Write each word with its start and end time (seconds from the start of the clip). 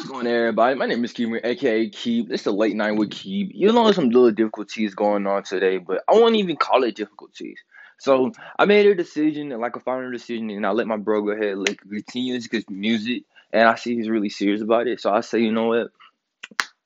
going 0.06 0.26
on, 0.26 0.26
everybody? 0.26 0.74
My 0.74 0.84
name 0.84 1.02
is 1.02 1.14
Keeper, 1.14 1.40
aka 1.42 1.88
Keep. 1.88 2.30
It's 2.30 2.42
the 2.42 2.52
late 2.52 2.76
night 2.76 2.98
with 2.98 3.10
Keep. 3.10 3.52
You 3.54 3.72
know, 3.72 3.90
some 3.92 4.10
little 4.10 4.30
difficulties 4.30 4.94
going 4.94 5.26
on 5.26 5.44
today, 5.44 5.78
but 5.78 6.04
I 6.06 6.12
won't 6.12 6.36
even 6.36 6.56
call 6.56 6.84
it 6.84 6.94
difficulties. 6.94 7.58
So 7.96 8.32
I 8.58 8.66
made 8.66 8.84
a 8.84 8.94
decision, 8.94 9.48
like 9.48 9.76
a 9.76 9.80
final 9.80 10.10
decision, 10.10 10.50
and 10.50 10.66
I 10.66 10.72
let 10.72 10.86
my 10.86 10.98
bro 10.98 11.22
go 11.22 11.30
ahead 11.30 11.56
like 11.56 11.80
continue 11.80 12.38
because 12.38 12.68
music, 12.68 13.22
and 13.50 13.66
I 13.66 13.76
see 13.76 13.96
he's 13.96 14.10
really 14.10 14.28
serious 14.28 14.60
about 14.60 14.86
it. 14.86 15.00
So 15.00 15.10
I 15.10 15.22
say, 15.22 15.38
you 15.38 15.52
know 15.52 15.68
what? 15.68 15.88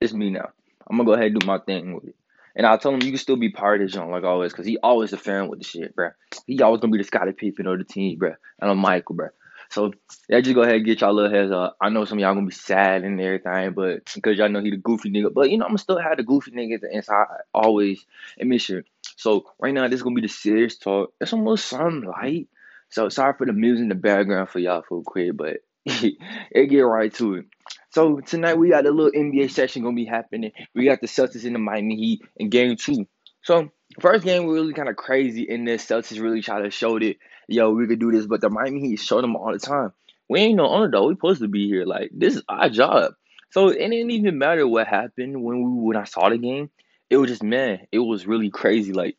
It's 0.01 0.13
me 0.13 0.31
now. 0.31 0.51
I'm 0.89 0.97
gonna 0.97 1.07
go 1.07 1.15
ahead 1.15 1.33
and 1.33 1.41
do 1.41 1.47
my 1.47 1.59
thing 1.59 1.93
with 1.95 2.05
it. 2.05 2.15
And 2.55 2.65
I 2.67 2.77
told 2.77 2.95
him 2.95 3.03
you 3.03 3.11
can 3.11 3.19
still 3.19 3.37
be 3.37 3.51
part 3.51 3.81
of 3.81 3.89
this 3.89 3.97
like 3.97 4.23
always, 4.23 4.53
cause 4.53 4.65
he 4.65 4.79
always 4.79 5.13
a 5.13 5.17
fan 5.17 5.49
with 5.49 5.59
the 5.59 5.65
shit, 5.65 5.97
bro. 5.97 6.11
He 6.47 6.63
always 6.63 6.81
gonna 6.81 6.93
be 6.93 6.99
the 6.99 7.05
Scottie 7.05 7.33
Pippen 7.33 7.67
of 7.67 7.79
the 7.79 7.85
team, 7.85 8.17
bro. 8.17 8.35
And 8.61 8.71
I'm 8.71 8.79
Michael, 8.79 9.17
bro. 9.17 9.29
So 9.71 9.93
yeah, 10.29 10.41
just 10.41 10.55
go 10.55 10.63
ahead 10.63 10.77
and 10.77 10.85
get 10.85 11.01
y'all 11.01 11.13
little 11.13 11.31
heads 11.31 11.53
up. 11.53 11.77
I 11.81 11.91
know 11.91 12.05
some 12.05 12.19
of 12.19 12.23
y'all 12.23 12.35
gonna 12.35 12.47
be 12.47 12.55
sad 12.55 13.05
and 13.05 13.21
everything, 13.21 13.73
but 13.73 14.11
because 14.15 14.39
y'all 14.39 14.49
know 14.49 14.61
he 14.63 14.71
the 14.71 14.77
goofy 14.77 15.11
nigga. 15.11 15.33
But 15.33 15.51
you 15.51 15.59
know, 15.59 15.65
I'm 15.65 15.71
gonna 15.71 15.79
still 15.79 15.99
have 15.99 16.17
the 16.17 16.23
goofy 16.23 16.53
niggas 16.53 16.83
inside 16.91 17.27
always 17.53 18.05
and 18.39 18.49
make 18.49 18.61
sure. 18.61 18.83
So 19.17 19.47
right 19.61 19.75
now 19.75 19.87
this 19.89 19.97
is 19.97 20.03
gonna 20.03 20.15
be 20.15 20.23
the 20.23 20.29
serious 20.29 20.79
talk. 20.79 21.13
It's 21.21 21.33
almost 21.33 21.67
something 21.67 22.09
light. 22.09 22.49
So 22.91 23.09
sorry 23.11 23.35
for 23.37 23.47
the 23.47 23.53
music 23.53 23.83
in 23.83 23.89
the 23.89 23.95
background 23.95 24.49
for 24.49 24.59
y'all 24.59 24.85
for 24.89 25.03
quick, 25.03 25.37
but 25.37 25.59
it 25.85 26.71
get 26.71 26.81
right 26.81 27.13
to 27.15 27.35
it. 27.35 27.47
So 27.91 28.21
tonight 28.21 28.59
we 28.59 28.71
got 28.71 28.87
a 28.87 28.91
little 28.91 29.13
NBA 29.13 29.51
session 29.51 29.83
gonna 29.83 29.95
be 29.95 30.07
happening. 30.07 30.53
We 30.75 30.87
got 30.87 31.01
the 31.01 31.07
Celtics 31.07 31.45
in 31.45 31.53
the 31.53 31.59
Miami 31.59 31.97
Heat 31.97 32.23
in 32.37 32.49
game 32.49 32.77
two. 32.77 33.07
So 33.43 33.71
first 34.01 34.25
game 34.25 34.47
was 34.47 34.55
really 34.55 34.73
kind 34.73 34.89
of 34.89 34.97
crazy 34.97 35.43
in 35.43 35.65
this. 35.65 35.87
Celtics 35.87 36.21
really 36.21 36.43
try 36.43 36.63
to 36.63 36.71
show 36.71 36.99
that 36.99 37.17
yo 37.49 37.71
we 37.71 37.87
could 37.87 37.99
do 37.99 38.13
this, 38.13 38.27
but 38.27 38.41
the 38.41 38.51
Miami 38.51 38.81
Heat 38.81 39.01
show 39.01 39.21
them 39.21 39.37
all 39.37 39.53
the 39.53 39.59
time. 39.59 39.93
We 40.29 40.41
ain't 40.41 40.57
no 40.57 40.73
underdog. 40.73 41.09
We 41.09 41.15
supposed 41.15 41.41
to 41.41 41.49
be 41.49 41.67
here. 41.67 41.85
Like 41.85 42.11
this 42.13 42.37
is 42.37 42.43
our 42.49 42.69
job. 42.69 43.15
So 43.51 43.69
it 43.69 43.79
didn't 43.79 44.11
even 44.11 44.39
matter 44.39 44.69
what 44.69 44.87
happened 44.87 45.43
when 45.43 45.63
we 45.63 45.83
when 45.83 45.97
I 45.97 46.05
saw 46.05 46.29
the 46.29 46.39
game. 46.39 46.71
It 47.11 47.17
was 47.17 47.31
just 47.31 47.43
man, 47.43 47.87
it 47.91 47.99
was 47.99 48.27
really 48.27 48.51
crazy. 48.51 48.93
Like 48.93 49.17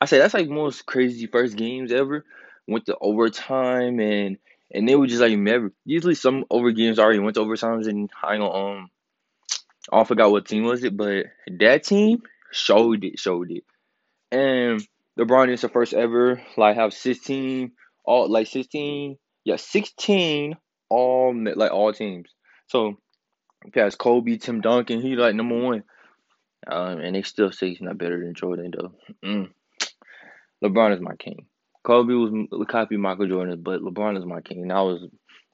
I 0.00 0.06
said, 0.06 0.20
that's 0.20 0.34
like 0.34 0.48
most 0.48 0.86
crazy 0.86 1.26
first 1.26 1.56
games 1.56 1.92
ever. 1.92 2.24
Went 2.66 2.86
to 2.86 2.96
overtime 3.00 4.00
and 4.00 4.38
and 4.72 4.88
they 4.88 4.96
were 4.96 5.06
just 5.06 5.20
like 5.20 5.36
never. 5.36 5.72
Usually 5.84 6.14
some 6.14 6.44
over 6.50 6.70
games 6.70 6.98
already 6.98 7.18
went 7.18 7.34
to 7.34 7.42
overtimes 7.42 7.88
and 7.88 8.10
I 8.22 8.36
don't 8.36 8.54
um 8.54 8.90
I 9.92 10.04
forgot 10.04 10.30
what 10.30 10.46
team 10.46 10.64
was 10.64 10.82
it, 10.84 10.96
but 10.96 11.26
that 11.58 11.84
team 11.84 12.22
showed 12.50 13.04
it, 13.04 13.18
showed 13.18 13.50
it. 13.50 13.64
And 14.32 14.86
LeBron 15.18 15.50
is 15.50 15.60
the 15.60 15.68
first 15.68 15.94
ever 15.94 16.42
like 16.56 16.76
have 16.76 16.92
16 16.92 17.72
all 18.04 18.30
like 18.30 18.46
16 18.46 19.16
yeah 19.44 19.56
16 19.56 20.56
all 20.90 21.34
like 21.56 21.72
all 21.72 21.92
teams. 21.92 22.30
So 22.68 22.98
past 23.72 23.98
Kobe, 23.98 24.36
Tim 24.36 24.60
Duncan, 24.60 25.00
he 25.00 25.16
like 25.16 25.34
number 25.34 25.58
one. 25.58 25.84
Um, 26.66 26.98
and 26.98 27.14
they 27.14 27.22
still 27.22 27.52
say 27.52 27.68
he's 27.68 27.80
not 27.80 27.98
better 27.98 28.18
than 28.18 28.34
Jordan 28.34 28.72
though. 28.76 28.92
Mm. 29.24 29.50
LeBron 30.64 30.94
is 30.94 31.00
my 31.00 31.14
king. 31.16 31.46
Kobe 31.84 32.14
was 32.14 32.66
copy 32.68 32.96
Michael 32.96 33.28
Jordan, 33.28 33.60
but 33.62 33.80
LeBron 33.80 34.16
is 34.16 34.24
my 34.24 34.40
king. 34.40 34.62
And 34.62 34.72
I 34.72 34.80
was 34.80 35.06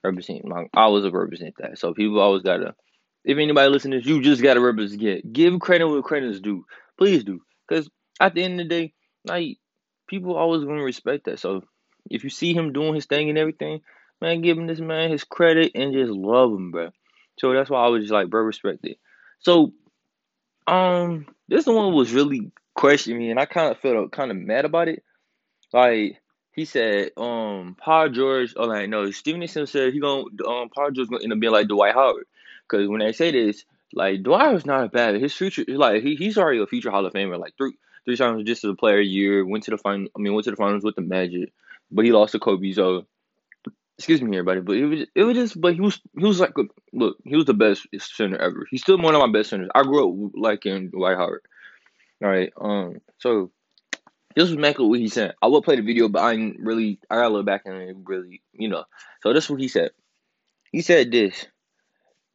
representing 0.05 0.49
my, 0.49 0.67
I 0.75 0.87
was 0.87 1.05
a 1.05 1.11
represent 1.11 1.55
that. 1.59 1.79
So 1.79 1.93
people 1.93 2.21
always 2.21 2.43
gotta. 2.43 2.75
If 3.23 3.37
anybody 3.37 3.69
listening, 3.69 4.01
you 4.05 4.23
just 4.23 4.43
gotta 4.43 4.61
represent. 4.61 5.33
Give 5.33 5.59
credit 5.61 5.89
where 5.89 6.01
credit 6.03 6.31
is 6.31 6.41
due. 6.41 6.65
Please 6.97 7.25
do, 7.25 7.41
because 7.69 7.91
at 8.21 8.35
the 8.35 8.45
end 8.45 8.61
of 8.61 8.69
the 8.69 8.75
day, 8.75 8.93
like 9.25 9.59
people 10.07 10.37
always 10.37 10.65
gonna 10.65 10.83
respect 10.83 11.25
that. 11.25 11.39
So 11.39 11.63
if 12.11 12.25
you 12.25 12.31
see 12.31 12.55
him 12.55 12.73
doing 12.73 12.95
his 12.95 13.07
thing 13.07 13.29
and 13.29 13.39
everything, 13.39 13.81
man, 14.21 14.43
give 14.43 14.59
him 14.59 14.67
this 14.67 14.81
man 14.81 15.11
his 15.11 15.25
credit 15.25 15.73
and 15.75 15.93
just 15.93 16.11
love 16.11 16.53
him, 16.53 16.71
bro. 16.71 16.91
So 17.39 17.53
that's 17.53 17.71
why 17.71 17.85
I 17.85 17.89
was 17.89 18.03
just 18.03 18.13
like, 18.13 18.29
bro, 18.29 18.43
respect 18.43 18.85
it. 18.85 18.99
So, 19.39 19.73
um, 20.67 21.27
this 21.49 21.67
one 21.67 21.95
was 21.95 22.13
really 22.13 22.53
questioning 22.75 23.19
me, 23.19 23.31
and 23.31 23.41
I 23.41 23.47
kind 23.47 23.71
of 23.71 23.79
felt 23.79 24.13
kind 24.13 24.31
of 24.31 24.37
mad 24.37 24.65
about 24.65 24.89
it. 24.89 25.03
Like 25.73 26.21
he 26.53 26.65
said, 26.65 27.13
um, 27.17 27.77
Paul 27.79 28.11
George. 28.11 28.55
Oh, 28.57 28.67
like 28.67 28.89
no, 28.89 29.11
Stevenson 29.11 29.67
said 29.67 29.93
he 29.93 30.01
gonna 30.01 30.25
um 30.47 30.69
Paul 30.69 30.91
George 30.91 31.09
gonna 31.09 31.23
end 31.23 31.33
up 31.33 31.41
being 31.41 31.53
like 31.53 31.69
Dwight 31.69 31.95
Howard, 31.95 32.27
because 32.69 32.89
when 32.89 33.01
they 33.01 33.13
say 33.13 33.31
this, 33.31 33.65
like 33.95 34.23
Dwight 34.23 34.53
was 34.53 34.67
not 34.67 34.85
a 34.85 34.89
bad. 34.89 35.15
His 35.15 35.35
future, 35.35 35.65
like 35.69 36.03
he, 36.03 36.17
he's 36.17 36.37
already 36.37 36.61
a 36.61 36.67
future 36.67 36.91
Hall 36.91 37.07
of 37.07 37.13
Famer. 37.13 37.39
Like 37.39 37.57
three 37.57 37.75
three 38.05 38.17
times 38.17 38.45
just 38.45 38.65
as 38.65 38.71
a 38.71 38.75
player 38.75 38.99
a 38.99 39.05
year. 39.05 39.45
Went 39.47 39.65
to 39.65 39.71
the 39.71 39.79
final. 39.79 40.09
I 40.17 40.21
mean, 40.21 40.35
went 40.35 40.45
to 40.45 40.51
the 40.51 40.57
finals 40.57 40.85
with 40.85 40.97
the 40.97 41.03
Magic, 41.03 41.53
but 41.91 42.05
he 42.05 42.13
lost 42.13 42.33
to 42.33 42.39
Kobe. 42.39 42.73
So 42.73 43.07
excuse 44.01 44.23
me, 44.23 44.39
everybody, 44.39 44.61
but 44.61 44.77
it 44.77 44.87
was 44.87 45.07
it 45.15 45.25
was 45.25 45.37
just. 45.37 45.61
But 45.61 45.75
he 45.75 45.81
was 45.81 46.01
he 46.17 46.25
was 46.25 46.41
like 46.41 46.55
look, 46.93 47.19
he 47.25 47.37
was 47.37 47.45
the 47.45 47.55
best 47.55 47.87
center 47.99 48.39
ever. 48.39 48.67
He's 48.71 48.81
still 48.81 48.99
one 48.99 49.15
of 49.15 49.21
my 49.21 49.31
best 49.31 49.51
centers. 49.51 49.69
I 49.75 49.83
grew 49.83 50.09
up 50.09 50.33
liking 50.35 50.89
Dwight 50.89 51.19
Howard. 51.19 51.43
All 52.23 52.29
right, 52.29 52.53
um, 52.59 53.01
so 53.19 53.51
this 54.35 54.45
was 54.45 54.53
exactly 54.53 54.87
what 54.87 55.01
he 55.01 55.09
said. 55.09 55.35
I 55.43 55.49
will 55.49 55.63
play 55.63 55.77
the 55.77 55.83
video, 55.83 56.09
but 56.09 56.23
I 56.23 56.35
didn't 56.35 56.61
really. 56.61 56.99
I 57.11 57.17
gotta 57.17 57.29
look 57.29 57.47
back 57.47 57.63
and 57.67 58.09
really, 58.09 58.41
you 58.53 58.69
know. 58.69 58.85
So 59.23 59.35
this 59.35 59.45
is 59.45 59.51
what 59.51 59.61
he 59.61 59.69
said. 59.69 59.91
He 60.73 60.81
said 60.81 61.11
this 61.11 61.47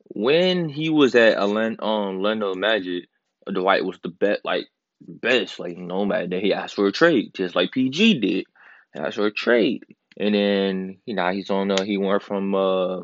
when 0.10 0.70
he 0.70 0.90
was 0.90 1.16
at 1.16 1.38
um, 1.38 1.58
Orlando 1.82 2.54
Magic. 2.54 3.06
Dwight 3.52 3.86
was 3.86 4.00
the 4.02 4.10
best, 4.10 4.42
like 4.44 4.68
best, 5.08 5.60
like 5.60 5.78
no 5.78 6.06
matter 6.06 6.28
that 6.28 6.44
he 6.44 6.54
asked 6.54 6.76
for 6.76 6.88
a 6.88 6.92
trade, 6.92 7.34
just 7.34 7.56
like 7.56 7.72
PG 7.72 8.20
did. 8.20 8.46
He 8.94 9.00
asked 9.00 9.18
for 9.18 9.28
a 9.28 9.32
trade, 9.32 9.84
and 10.18 10.36
then 10.36 10.98
you 11.06 11.16
know 11.16 11.32
he's 11.32 11.50
on. 11.50 11.70
the 11.70 11.84
he 11.84 11.98
went 11.98 12.24
from 12.24 12.56
uh 12.56 13.02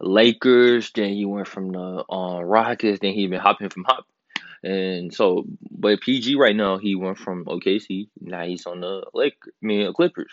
Lakers, 0.00 0.90
then 0.94 1.14
he 1.14 1.24
went 1.24 1.48
from 1.48 1.72
the 1.72 2.04
uh, 2.10 2.42
Rockets, 2.42 3.00
then 3.00 3.14
he 3.14 3.26
been 3.26 3.40
hopping 3.40 3.70
from 3.70 3.84
hop 3.84 4.06
and 4.66 5.14
so, 5.14 5.44
but 5.70 6.00
PG 6.00 6.34
right 6.34 6.56
now 6.56 6.78
he 6.78 6.96
went 6.96 7.18
from 7.18 7.44
OKC. 7.44 8.08
Now 8.20 8.44
he's 8.44 8.66
on 8.66 8.80
the 8.80 9.04
Lake, 9.14 9.36
I 9.46 9.50
mean 9.62 9.92
Clippers. 9.92 10.32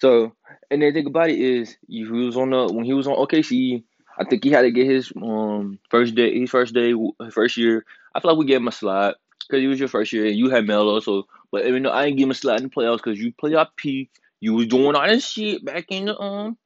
So, 0.00 0.32
and 0.70 0.82
the 0.82 0.92
thing 0.92 1.06
about 1.06 1.30
it 1.30 1.38
is, 1.38 1.76
he 1.86 2.04
was 2.04 2.36
on 2.36 2.50
the 2.50 2.66
when 2.72 2.84
he 2.84 2.92
was 2.92 3.06
on 3.06 3.16
OKC. 3.16 3.84
I 4.18 4.24
think 4.24 4.42
he 4.42 4.50
had 4.50 4.62
to 4.62 4.72
get 4.72 4.88
his 4.88 5.12
um 5.16 5.78
first 5.90 6.14
day, 6.14 6.38
his 6.38 6.50
first 6.50 6.74
day, 6.74 6.92
first 7.30 7.56
year. 7.56 7.84
I 8.14 8.20
feel 8.20 8.32
like 8.32 8.38
we 8.38 8.46
gave 8.46 8.60
him 8.60 8.68
a 8.68 8.72
slot 8.72 9.16
because 9.46 9.60
he 9.60 9.66
was 9.66 9.78
your 9.78 9.88
first 9.88 10.12
year 10.12 10.26
and 10.26 10.36
you 10.36 10.50
had 10.50 10.66
Melo. 10.66 11.00
So, 11.00 11.26
but 11.50 11.66
even 11.66 11.82
though 11.82 11.92
I 11.92 12.04
didn't 12.04 12.18
give 12.18 12.26
him 12.26 12.30
a 12.30 12.34
slot 12.34 12.58
in 12.58 12.64
the 12.64 12.70
playoffs 12.70 12.98
because 12.98 13.18
you 13.18 13.32
play 13.32 13.54
up 13.54 13.76
P, 13.76 14.10
you 14.40 14.54
was 14.54 14.66
doing 14.66 14.94
all 14.94 15.06
this 15.06 15.28
shit 15.28 15.64
back 15.64 15.86
in 15.90 16.06
the 16.06 16.18
um 16.18 16.56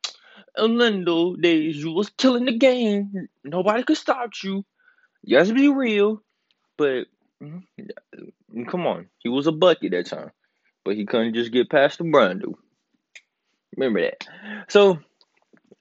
Orlando 0.59 1.37
days. 1.37 1.77
You 1.77 1.93
was 1.93 2.11
killing 2.11 2.45
the 2.45 2.57
game. 2.57 3.29
Nobody 3.45 3.83
could 3.83 3.97
stop 3.97 4.31
you. 4.43 4.65
To 5.29 5.55
be 5.55 5.69
real. 5.69 6.23
But 6.77 7.07
mm-hmm, 7.43 8.65
come 8.65 8.87
on, 8.87 9.09
he 9.19 9.29
was 9.29 9.47
a 9.47 9.53
bucket 9.53 9.93
that 9.93 10.07
time, 10.07 10.33
but 10.85 10.97
he 10.97 11.07
couldn't 11.07 11.35
just 11.35 11.53
get 11.53 11.71
past 11.71 11.99
the 11.99 12.05
Brando. 12.05 12.55
Remember 13.77 14.03
that. 14.03 14.27
So 14.69 14.99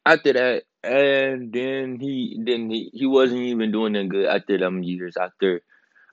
after 0.06 0.34
that, 0.34 0.64
and 0.84 1.52
then 1.54 2.00
he 2.00 2.40
then 2.44 2.70
he, 2.70 2.90
he 2.94 3.06
wasn't 3.06 3.42
even 3.42 3.72
doing 3.72 3.94
that 3.94 4.10
good 4.10 4.26
after 4.26 4.58
them 4.58 4.84
years. 4.84 5.18
After 5.18 5.62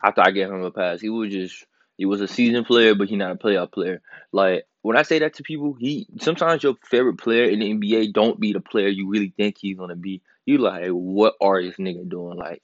after 0.03 0.23
I 0.23 0.31
gave 0.31 0.49
him 0.49 0.63
a 0.63 0.71
pass, 0.71 1.01
he 1.01 1.09
was 1.09 1.33
just 1.33 1.67
he 1.97 2.07
was 2.07 2.21
a 2.21 2.29
seasoned 2.29 2.67
player, 2.67 2.95
but 2.95 3.09
he 3.09 3.17
not 3.17 3.33
a 3.33 3.37
playoff 3.37 3.73
player. 3.73 4.01
Like 4.33 4.65
when 4.83 4.97
I 4.97 5.03
say 5.03 5.19
that 5.21 5.35
to 5.35 5.43
people, 5.43 5.75
he 5.79 6.07
sometimes 6.21 6.63
your 6.63 6.75
favorite 6.85 7.19
player 7.19 7.45
in 7.45 7.61
the 7.61 7.75
NBA 7.75 8.13
don't 8.13 8.41
be 8.41 8.53
the 8.53 8.61
player 8.61 8.89
you 8.89 9.09
really 9.09 9.33
think 9.37 9.57
he's 9.59 9.77
gonna 9.77 9.97
be. 9.97 10.23
You 10.47 10.59
like, 10.59 10.89
what 10.89 11.35
are 11.41 11.63
this 11.63 11.77
nigga 11.77 12.09
doing? 12.09 12.39
Like 12.39 12.63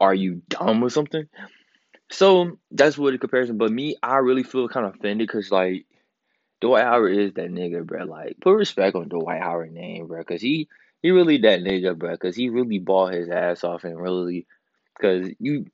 are 0.00 0.14
you 0.14 0.42
dumb 0.48 0.82
or 0.82 0.90
something? 0.90 1.28
So 2.10 2.58
that's 2.70 2.98
what 2.98 3.12
the 3.12 3.18
comparison. 3.18 3.58
But 3.58 3.72
me, 3.72 3.96
I 4.02 4.16
really 4.16 4.42
feel 4.42 4.68
kind 4.68 4.86
of 4.86 4.94
offended 4.94 5.26
because 5.26 5.50
like 5.50 5.86
Dwight 6.60 6.84
Howard 6.84 7.16
is 7.16 7.32
that 7.34 7.50
nigga, 7.50 7.84
bro. 7.84 8.04
Like 8.04 8.36
put 8.40 8.52
respect 8.54 8.96
on 8.96 9.08
Dwight 9.08 9.40
Howard 9.40 9.72
name, 9.72 10.06
bro, 10.06 10.18
because 10.20 10.42
he 10.42 10.68
he 11.02 11.10
really 11.10 11.38
that 11.38 11.60
nigga, 11.60 11.96
bro. 11.96 12.12
Because 12.12 12.36
he 12.36 12.50
really 12.50 12.78
bought 12.78 13.14
his 13.14 13.28
ass 13.28 13.64
off 13.64 13.84
and 13.84 14.00
really, 14.00 14.46
because 14.96 15.30
you 15.38 15.66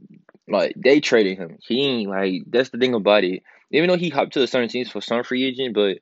like 0.49 0.75
they 0.77 1.01
traded 1.01 1.39
him. 1.39 1.59
He 1.61 1.87
ain't 1.87 2.11
like 2.11 2.43
that's 2.47 2.71
the 2.71 2.79
thing 2.79 2.95
about 2.95 3.25
it. 3.25 3.43
Even 3.71 3.89
though 3.89 3.97
he 3.97 4.09
hopped 4.09 4.33
to 4.35 4.41
the 4.41 4.47
certain 4.47 4.69
teams 4.69 4.91
for 4.91 5.01
some 5.01 5.25
free 5.25 5.45
agent, 5.45 5.75
but 5.75 5.99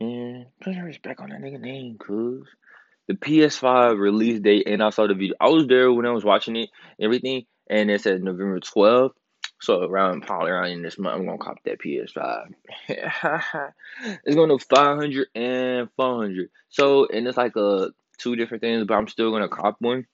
man, 0.00 0.46
put 0.60 0.76
respect 0.76 1.20
on 1.20 1.30
that 1.30 1.40
nigga 1.40 1.60
name, 1.60 1.96
cuz 1.98 2.46
the 3.08 3.14
PS5 3.14 3.98
release 3.98 4.40
date, 4.40 4.68
and 4.68 4.82
I 4.82 4.90
saw 4.90 5.06
the 5.06 5.14
video. 5.14 5.34
I 5.40 5.48
was 5.48 5.66
there 5.66 5.92
when 5.92 6.06
I 6.06 6.12
was 6.12 6.24
watching 6.24 6.56
it, 6.56 6.70
everything, 7.00 7.46
and 7.68 7.90
it 7.90 8.00
said 8.00 8.22
November 8.22 8.60
12th. 8.60 9.14
So 9.60 9.82
around 9.82 10.22
probably 10.22 10.50
around 10.52 10.68
in 10.68 10.82
this 10.82 10.98
month, 10.98 11.16
I'm 11.16 11.26
gonna 11.26 11.38
cop 11.38 11.56
that 11.64 11.80
PS5. 11.80 12.52
it's 12.88 14.36
going 14.36 14.56
to 14.56 14.64
500 14.64 15.28
and 15.34 15.88
400. 15.96 16.50
So 16.70 17.06
and 17.06 17.26
it's 17.26 17.36
like 17.36 17.56
a 17.56 17.66
uh, 17.66 17.88
two 18.16 18.36
different 18.36 18.62
things, 18.62 18.86
but 18.86 18.94
I'm 18.94 19.08
still 19.08 19.32
gonna 19.32 19.48
cop 19.48 19.76
one, 19.80 20.06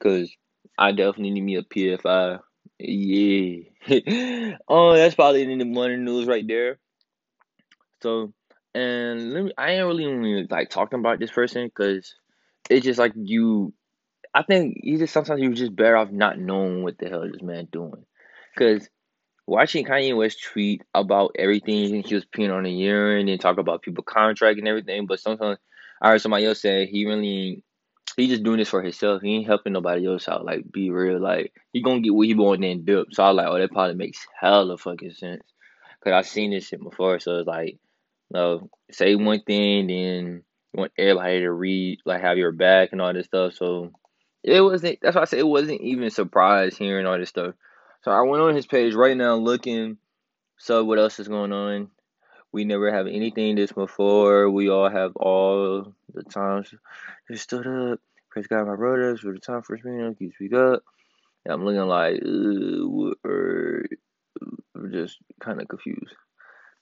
cause 0.00 0.34
I 0.78 0.92
definitely 0.92 1.30
need 1.30 1.42
me 1.42 1.56
a 1.56 1.62
PS5. 1.62 2.40
Yeah. 2.78 3.60
oh, 4.68 4.94
that's 4.94 5.14
probably 5.14 5.42
in 5.42 5.58
the 5.58 5.64
morning 5.64 6.04
news 6.04 6.26
right 6.26 6.46
there. 6.46 6.78
So 8.02 8.32
And 8.74 9.32
let 9.32 9.44
me, 9.44 9.52
I 9.56 9.72
ain't 9.72 9.86
really, 9.86 10.06
really 10.06 10.46
like 10.50 10.70
talking 10.70 10.98
about 11.00 11.18
this 11.18 11.30
person 11.30 11.66
because 11.66 12.14
it's 12.68 12.84
just 12.84 12.98
like 12.98 13.12
you. 13.16 13.72
I 14.34 14.42
think 14.42 14.78
you 14.82 14.98
just 14.98 15.14
sometimes 15.14 15.40
you're 15.40 15.52
just 15.54 15.74
better 15.74 15.96
off 15.96 16.10
not 16.10 16.38
knowing 16.38 16.82
what 16.82 16.98
the 16.98 17.08
hell 17.08 17.22
this 17.30 17.42
man 17.42 17.68
doing, 17.72 18.04
because 18.54 18.88
watching 19.46 19.86
Kanye 19.86 20.16
West 20.16 20.42
tweet 20.42 20.82
about 20.94 21.36
everything 21.38 22.02
he 22.02 22.14
was 22.14 22.26
peeing 22.26 22.54
on 22.54 22.64
the 22.64 22.70
urine 22.70 23.28
and 23.28 23.40
talk 23.40 23.58
about 23.58 23.82
people 23.82 24.04
contract 24.04 24.58
and 24.58 24.68
everything, 24.68 25.06
but 25.06 25.20
sometimes 25.20 25.58
I 26.02 26.10
heard 26.10 26.20
somebody 26.20 26.44
else 26.44 26.60
say 26.60 26.86
he 26.86 27.06
really 27.06 27.62
he 28.16 28.28
just 28.28 28.42
doing 28.42 28.58
this 28.58 28.68
for 28.68 28.82
himself. 28.82 29.22
He 29.22 29.36
ain't 29.36 29.46
helping 29.46 29.72
nobody 29.72 30.06
else 30.06 30.28
out. 30.28 30.44
Like 30.44 30.70
be 30.70 30.90
real, 30.90 31.20
like 31.20 31.52
he 31.72 31.82
gonna 31.82 32.00
get 32.00 32.14
what 32.14 32.26
he 32.26 32.34
want 32.34 32.64
and 32.64 32.84
dip. 32.86 33.08
So 33.12 33.24
I 33.24 33.28
was 33.28 33.36
like, 33.36 33.46
oh, 33.48 33.58
that 33.58 33.72
probably 33.72 33.94
makes 33.94 34.26
hella 34.38 34.78
fucking 34.78 35.12
sense, 35.12 35.42
cause 36.02 36.12
I 36.12 36.22
seen 36.22 36.50
this 36.50 36.68
shit 36.68 36.82
before. 36.82 37.18
So 37.20 37.38
it's 37.38 37.48
like 37.48 37.78
no, 38.30 38.68
say 38.90 39.14
one 39.14 39.42
thing, 39.42 39.86
then 39.86 40.42
you 40.72 40.80
want 40.80 40.92
everybody 40.98 41.40
to 41.40 41.50
read, 41.50 42.00
like 42.04 42.20
have 42.22 42.38
your 42.38 42.52
back 42.52 42.90
and 42.92 43.00
all 43.00 43.12
this 43.12 43.26
stuff. 43.26 43.54
So 43.54 43.92
it 44.42 44.60
wasn't. 44.60 44.98
That's 45.02 45.16
why 45.16 45.22
I 45.22 45.26
said 45.26 45.38
it 45.38 45.46
wasn't 45.46 45.80
even 45.80 46.10
surprised 46.10 46.78
hearing 46.78 47.06
all 47.06 47.18
this 47.18 47.28
stuff. 47.28 47.54
So 48.02 48.10
I 48.10 48.20
went 48.22 48.42
on 48.42 48.54
his 48.54 48.66
page 48.66 48.94
right 48.94 49.16
now, 49.16 49.36
looking. 49.36 49.98
So 50.58 50.84
what 50.84 50.98
else 50.98 51.18
is 51.20 51.28
going 51.28 51.52
on? 51.52 51.90
We 52.56 52.64
never 52.64 52.90
have 52.90 53.06
anything 53.06 53.54
this 53.54 53.70
before. 53.70 54.48
We 54.48 54.70
all 54.70 54.88
have 54.88 55.14
all 55.16 55.92
the 56.14 56.22
times. 56.22 56.72
Just 57.30 57.42
stood 57.42 57.66
up. 57.66 58.00
Praise 58.30 58.46
God, 58.46 58.66
my 58.66 58.76
brothers, 58.76 59.20
for 59.20 59.34
the 59.34 59.38
time 59.38 59.60
for 59.60 59.76
speaking 59.76 60.00
up. 60.00 60.14
Speak 60.16 60.54
up. 60.54 60.82
And 61.44 61.52
I'm 61.52 61.66
looking 61.66 61.82
like, 61.82 62.22
uh, 63.26 63.82
just 64.90 65.18
kind 65.38 65.60
of 65.60 65.68
confused. 65.68 66.14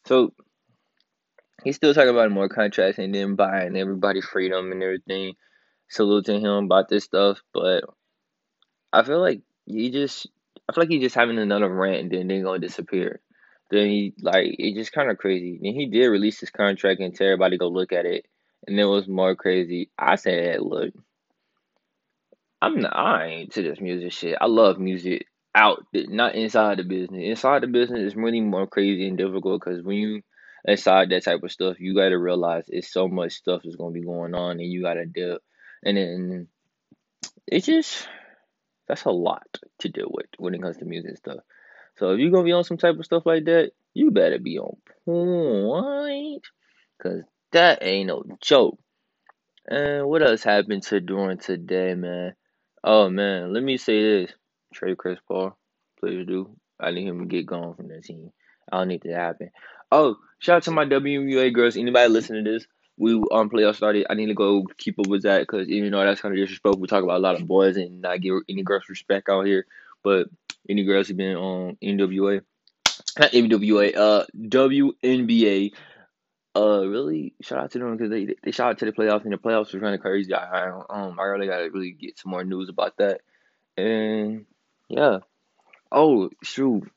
So 0.07 0.33
he's 1.65 1.75
still 1.75 1.93
talking 1.93 2.11
about 2.11 2.31
more 2.31 2.49
contracts 2.49 3.01
and 3.01 3.13
then 3.13 3.35
buying 3.35 3.77
everybody 3.77 4.21
freedom 4.21 4.71
and 4.71 4.81
everything. 4.81 5.35
Saluting 5.89 6.41
him 6.41 6.67
about 6.67 6.89
this 6.89 7.03
stuff, 7.03 7.41
but 7.53 7.83
I 8.93 9.03
feel 9.03 9.21
like 9.21 9.41
he 9.67 9.91
just 9.91 10.29
I 10.69 10.73
feel 10.73 10.83
like 10.83 10.91
he's 10.91 11.03
just 11.03 11.17
having 11.17 11.39
another 11.39 11.69
rant 11.69 12.03
and 12.03 12.13
then 12.13 12.29
they're 12.29 12.45
gonna 12.45 12.61
disappear. 12.61 13.21
Then 13.75 13.89
he 13.89 14.15
like 14.21 14.55
it's 14.59 14.77
just 14.77 14.93
kind 14.93 15.11
of 15.11 15.19
crazy. 15.19 15.59
Then 15.61 15.75
he 15.75 15.87
did 15.87 16.07
release 16.07 16.39
his 16.39 16.51
contract 16.51 17.01
and 17.01 17.13
tell 17.13 17.27
everybody 17.27 17.59
go 17.59 17.67
look 17.67 17.93
at 17.93 18.07
it, 18.07 18.25
and 18.69 18.79
it 18.79 18.85
was 18.85 19.09
more 19.09 19.35
crazy. 19.35 19.91
I 19.99 20.15
said, 20.15 20.61
look, 20.61 20.95
I'm 22.63 22.81
not 22.81 22.97
I 22.97 23.27
ain't 23.27 23.53
to 23.55 23.63
this 23.63 23.81
music 23.81 24.13
shit. 24.13 24.39
I 24.41 24.47
love 24.47 24.79
music 24.79 25.27
out, 25.57 25.85
not 25.93 26.37
inside 26.37 26.79
the 26.79 26.85
business. 26.85 27.21
Inside 27.25 27.65
the 27.65 27.67
business 27.67 28.01
is 28.01 28.15
really 28.15 28.41
more 28.41 28.69
crazy 28.69 29.09
and 29.09 29.19
difficult 29.19 29.61
because 29.65 29.83
when 29.83 29.97
you 29.97 30.23
inside 30.65 31.11
that 31.11 31.25
type 31.25 31.43
of 31.43 31.51
stuff, 31.51 31.81
you 31.81 31.97
got 31.97 32.11
to 32.11 32.19
realize 32.19 32.67
it's 32.69 32.93
so 32.93 33.09
much 33.09 33.33
stuff 33.33 33.63
is 33.65 33.75
gonna 33.75 33.91
be 33.91 34.05
going 34.05 34.37
on, 34.37 34.53
and 34.53 34.71
you 34.71 34.83
got 34.83 34.95
to 34.95 35.05
deal. 35.05 35.39
And 35.85 35.97
then 35.97 36.49
it's 37.49 37.67
just 37.67 38.07
that's 38.87 39.05
a 39.05 39.11
lot 39.11 39.47
to 39.81 39.89
deal 39.89 40.09
with 40.11 40.27
when 40.39 40.55
it 40.55 40.63
comes 40.63 40.77
to 40.77 40.85
music 40.85 41.17
stuff. 41.17 41.41
So 41.97 42.11
if 42.11 42.19
you're 42.19 42.31
gonna 42.31 42.45
be 42.45 42.53
on 42.53 42.65
some 42.65 42.77
type 42.77 42.99
of 42.99 43.05
stuff 43.05 43.25
like 43.27 43.45
that, 43.45 43.73
you 43.95 44.11
better 44.11 44.39
be 44.39 44.59
on 44.59 44.77
point, 45.05 46.43
cause 47.03 47.23
that 47.53 47.79
ain't 47.83 48.09
no 48.09 48.25
joke. 48.41 48.79
And 49.67 50.07
what 50.07 50.23
else 50.23 50.43
happened 50.43 50.83
to 50.85 51.01
during 51.01 51.39
today, 51.39 51.95
man? 51.95 52.35
Oh 52.83 53.09
man, 53.09 53.53
let 53.53 53.63
me 53.63 53.77
say 53.77 54.03
this: 54.03 54.33
trade 54.75 54.99
Chris 54.99 55.19
Paul, 55.27 55.57
please 56.01 56.27
do. 56.27 56.57
I 56.81 56.91
need 56.91 57.07
him 57.07 57.21
to 57.21 57.27
get 57.27 57.47
gone 57.47 57.75
from 57.75 57.89
that 57.89 58.05
team. 58.05 58.33
I 58.71 58.79
don't 58.79 58.89
need 58.89 59.03
that 59.03 59.09
to 59.09 59.15
happen. 59.15 59.51
Oh, 59.93 60.17
shout 60.39 60.57
out 60.57 60.63
to 60.65 60.71
my 60.73 60.85
WNBA 60.85 61.55
girls. 61.55 61.77
Anybody 61.77 62.09
listening 62.09 62.45
to 62.45 62.53
this? 62.53 62.67
We 62.97 63.15
um 63.15 63.51
playoff 63.51 63.77
started. 63.77 64.07
I 64.11 64.15
need 64.15 64.27
to 64.27 64.35
go 64.35 64.67
keep 64.77 64.99
up 64.99 65.07
with 65.07 65.23
that 65.23 65.41
because 65.41 65.69
even 65.69 65.93
though 65.93 66.05
that's 66.05 66.21
kind 66.21 66.35
of 66.35 66.39
disrespectful, 66.39 66.81
we 66.81 66.89
talk 66.89 67.05
about 67.05 67.19
a 67.19 67.23
lot 67.23 67.41
of 67.41 67.47
boys 67.47 67.77
and 67.77 68.03
not 68.03 68.21
give 68.21 68.35
any 68.49 68.63
girls 68.63 68.89
respect 68.89 69.29
out 69.29 69.47
here. 69.47 69.67
But 70.03 70.29
any 70.69 70.85
girls 70.85 71.09
who've 71.09 71.17
been 71.17 71.37
on 71.37 71.77
NWA, 71.83 72.43
not 73.19 73.31
NWA, 73.33 73.97
uh, 73.97 74.25
WNBA, 74.37 75.73
uh, 76.57 76.87
really 76.87 77.35
shout 77.41 77.59
out 77.59 77.71
to 77.73 77.79
them 77.79 77.97
because 77.97 78.11
they 78.11 78.35
they 78.43 78.53
shout 78.53 78.71
out 78.71 78.79
to 78.79 78.85
the 78.85 78.93
playoffs 78.93 79.25
and 79.25 79.33
the 79.33 79.39
playoffs 79.39 79.73
was 79.73 79.83
kind 79.83 79.95
of 79.95 80.01
crazy. 80.01 80.33
I, 80.33 80.69
I 80.69 80.83
um 80.89 81.19
I 81.19 81.25
really 81.25 81.47
gotta 81.47 81.71
really 81.71 81.91
get 81.91 82.19
some 82.19 82.31
more 82.31 82.45
news 82.45 82.69
about 82.69 82.97
that. 82.99 83.23
And 83.77 84.47
yeah, 84.89 85.19
oh 85.91 86.31
shoot, 86.43 86.89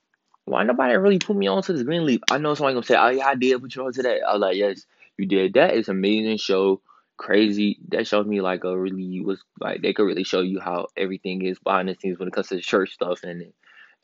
why 0.46 0.64
nobody 0.64 0.96
really 0.96 1.20
put 1.20 1.36
me 1.36 1.48
on 1.48 1.64
to 1.64 1.74
this 1.74 1.84
Greenleaf? 1.84 2.22
I 2.30 2.38
know 2.38 2.54
somebody 2.54 2.76
gonna 2.76 2.86
say, 2.86 2.96
oh 2.98 3.10
yeah, 3.10 3.28
I 3.28 3.36
did 3.36 3.60
put 3.62 3.76
you 3.76 3.86
on 3.86 3.94
to 3.94 4.04
that. 4.04 4.22
I 4.28 4.34
was 4.34 4.42
like, 4.42 4.58
yes, 4.58 4.86
you 5.18 5.26
did. 5.26 5.56
That 5.56 5.74
is 5.74 5.90
amazing 5.90 6.38
show. 6.38 6.82
Crazy. 7.18 7.80
That 7.90 8.08
showed 8.08 8.28
me 8.28 8.42
like 8.42 8.64
a 8.64 8.78
really 8.78 9.22
was 9.22 9.42
like 9.60 9.82
they 9.82 9.94
could 9.94 10.06
really 10.06 10.24
show 10.24 10.42
you 10.42 10.60
how 10.60 10.88
everything 10.96 11.42
is 11.44 11.58
behind 11.60 11.90
the 11.90 11.96
scenes 12.00 12.20
when 12.20 12.28
it 12.28 12.34
comes 12.34 12.50
to 12.50 12.62
church 12.62 12.94
stuff 12.94 13.24
and 13.24 13.54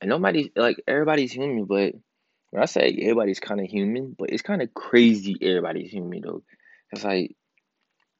and 0.01 0.09
nobody's 0.09 0.49
like 0.55 0.81
everybody's 0.87 1.31
human, 1.31 1.65
but 1.65 1.93
when 2.49 2.63
I 2.63 2.65
say 2.65 2.97
everybody's 3.01 3.39
kind 3.39 3.61
of 3.61 3.67
human, 3.67 4.15
but 4.17 4.31
it's 4.31 4.41
kind 4.41 4.61
of 4.61 4.73
crazy 4.73 5.37
everybody's 5.41 5.91
human 5.91 6.21
though. 6.21 6.43
It's 6.91 7.03
like 7.03 7.35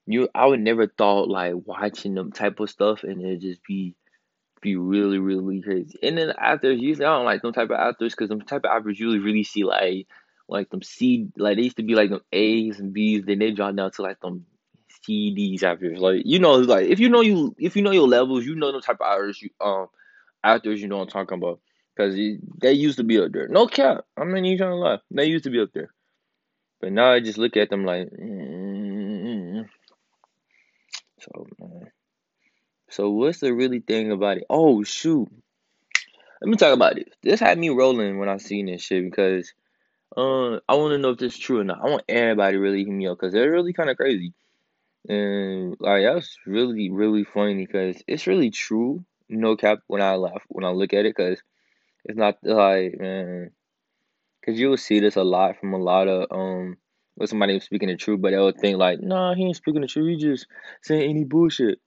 you, 0.06 0.30
I 0.36 0.46
would 0.46 0.60
never 0.60 0.88
thought 0.88 1.28
like 1.28 1.54
watching 1.66 2.14
them 2.14 2.32
type 2.32 2.60
of 2.60 2.70
stuff 2.70 3.04
and 3.04 3.22
it 3.22 3.42
just 3.42 3.64
be 3.68 3.96
be 4.62 4.76
really 4.76 5.18
really 5.18 5.62
crazy. 5.62 5.98
And 6.04 6.18
then 6.18 6.34
actors 6.38 6.80
usually 6.80 7.06
I 7.06 7.16
don't 7.16 7.26
like 7.26 7.42
them 7.42 7.54
type 7.54 7.72
of 7.72 7.80
actors 7.80 8.14
because 8.14 8.30
them 8.30 8.42
type 8.42 8.64
of 8.64 8.72
actors 8.72 9.00
usually 9.00 9.20
really 9.20 9.44
see 9.44 9.64
like 9.64 10.08
like 10.48 10.70
them 10.70 10.84
C 10.84 11.30
like 11.38 11.58
they 11.58 11.64
used 11.64 11.78
to 11.78 11.84
be 11.84 11.96
like 11.96 12.12
them 12.12 12.22
A's 12.32 12.80
and 12.80 12.94
B's, 12.94 13.26
then 13.26 13.40
they 13.40 13.52
drop 13.52 13.76
down 13.76 13.92
to 13.92 14.02
like 14.04 14.20
them 14.20 14.46
C 15.06 15.32
D's 15.34 15.64
actors. 15.64 16.00
Like 16.00 16.24
you 16.26 16.40
know, 16.40 16.56
like 16.56 16.88
if 16.88 17.00
you 17.00 17.10
know 17.10 17.22
you 17.22 17.56
if 17.58 17.76
you 17.76 17.82
know 17.82 17.92
your 17.92 18.08
levels, 18.08 18.46
you 18.46 18.56
know 18.56 18.72
the 18.72 18.82
type 18.82 18.98
of 19.02 19.08
actors 19.08 19.42
you 19.42 19.50
um 19.62 19.88
actors 20.44 20.82
you 20.82 20.88
know 20.88 21.02
I'm 21.02 21.08
talking 21.08 21.38
about. 21.38 21.60
Cause 21.96 22.16
they 22.16 22.72
used 22.72 22.98
to 22.98 23.04
be 23.04 23.20
up 23.20 23.32
there. 23.32 23.48
No 23.48 23.68
cap. 23.68 24.06
I 24.18 24.24
mean, 24.24 24.46
you 24.46 24.58
trying 24.58 24.72
to 24.72 24.76
lie. 24.78 24.98
They 25.12 25.26
used 25.26 25.44
to 25.44 25.52
be 25.52 25.60
up 25.60 25.70
there. 25.74 25.94
But 26.82 26.92
now 26.92 27.12
I 27.12 27.20
just 27.20 27.38
look 27.38 27.56
at 27.56 27.70
them 27.70 27.86
like, 27.86 28.10
mm-hmm. 28.10 29.62
so 31.20 31.48
man. 31.60 31.92
So 32.90 33.10
what's 33.12 33.40
the 33.40 33.54
really 33.54 33.80
thing 33.80 34.12
about 34.12 34.38
it? 34.38 34.46
Oh 34.50 34.84
shoot. 34.84 35.30
Let 36.42 36.50
me 36.50 36.58
talk 36.58 36.74
about 36.74 36.96
this. 36.96 37.06
This 37.22 37.40
had 37.40 37.58
me 37.58 37.70
rolling 37.70 38.18
when 38.18 38.28
I 38.28 38.38
seen 38.38 38.66
this 38.66 38.82
shit 38.82 39.04
because 39.04 39.54
uh 40.18 40.56
I 40.68 40.76
want 40.76 40.94
to 40.94 40.98
know 40.98 41.12
if 41.12 41.20
this 41.20 41.36
is 41.36 41.40
true 41.40 41.60
or 41.60 41.64
not. 41.64 41.80
I 41.80 41.90
want 41.90 42.04
everybody 42.10 42.58
really 42.58 42.84
hit 42.84 42.92
me 42.92 43.08
up 43.08 43.18
because 43.18 43.34
they're 43.34 43.52
really 43.52 43.74
kind 43.74 43.90
of 43.90 43.98
crazy. 43.98 44.34
And 45.08 45.76
like 45.80 46.04
that's 46.04 46.38
really 46.46 46.90
really 46.90 47.26
funny 47.26 47.66
because 47.66 48.02
it's 48.08 48.28
really 48.28 48.52
true. 48.52 49.04
No 49.30 49.56
cap 49.58 49.80
when 49.88 50.02
I 50.02 50.16
laugh 50.16 50.44
when 50.48 50.64
I 50.64 50.70
look 50.70 50.94
at 50.94 51.06
it 51.06 51.16
because 51.16 51.42
it's 52.06 52.18
not 52.18 52.38
like 52.44 53.00
man, 53.00 53.52
because 54.40 54.60
you 54.60 54.70
will 54.70 54.78
see 54.78 55.00
this 55.00 55.16
a 55.16 55.24
lot 55.24 55.60
from 55.60 55.74
a 55.74 55.78
lot 55.78 56.08
of 56.08 56.28
um, 56.32 56.78
with 57.18 57.30
somebody 57.30 57.54
was 57.54 57.64
speaking 57.64 57.90
the 57.90 57.96
truth, 57.96 58.22
but 58.22 58.32
they'll 58.32 58.52
think 58.52 58.78
like, 58.78 59.02
nah, 59.02 59.34
he 59.36 59.44
ain't 59.44 59.56
speaking 59.56 59.82
the 59.82 59.88
truth. 59.88 60.10
He 60.10 60.18
just 60.18 60.48
saying 60.82 61.10
any 61.10 61.24
bullshit. 61.24 61.80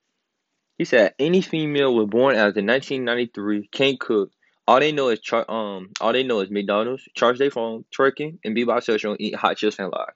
He 0.79 0.85
said 0.85 1.15
any 1.19 1.41
female 1.41 1.95
was 1.95 2.07
born 2.07 2.35
after 2.35 2.63
1993 2.63 3.69
can't 3.73 3.99
cook. 3.99 4.31
All 4.69 4.81
they 4.81 4.93
know 4.93 5.09
is 5.09 5.21
char- 5.21 5.51
um, 5.51 5.91
all 6.01 6.13
they 6.13 6.23
know 6.23 6.41
is 6.41 6.51
McDonald's, 6.51 7.05
charge 7.15 7.39
their 7.39 7.51
phone, 7.51 7.85
twerking, 7.97 8.39
and 8.45 8.55
be 8.55 8.65
bisexual 8.67 9.11
and 9.11 9.21
eat 9.21 9.35
hot 9.35 9.57
chips 9.57 9.79
and 9.79 9.91
lie. 9.91 10.11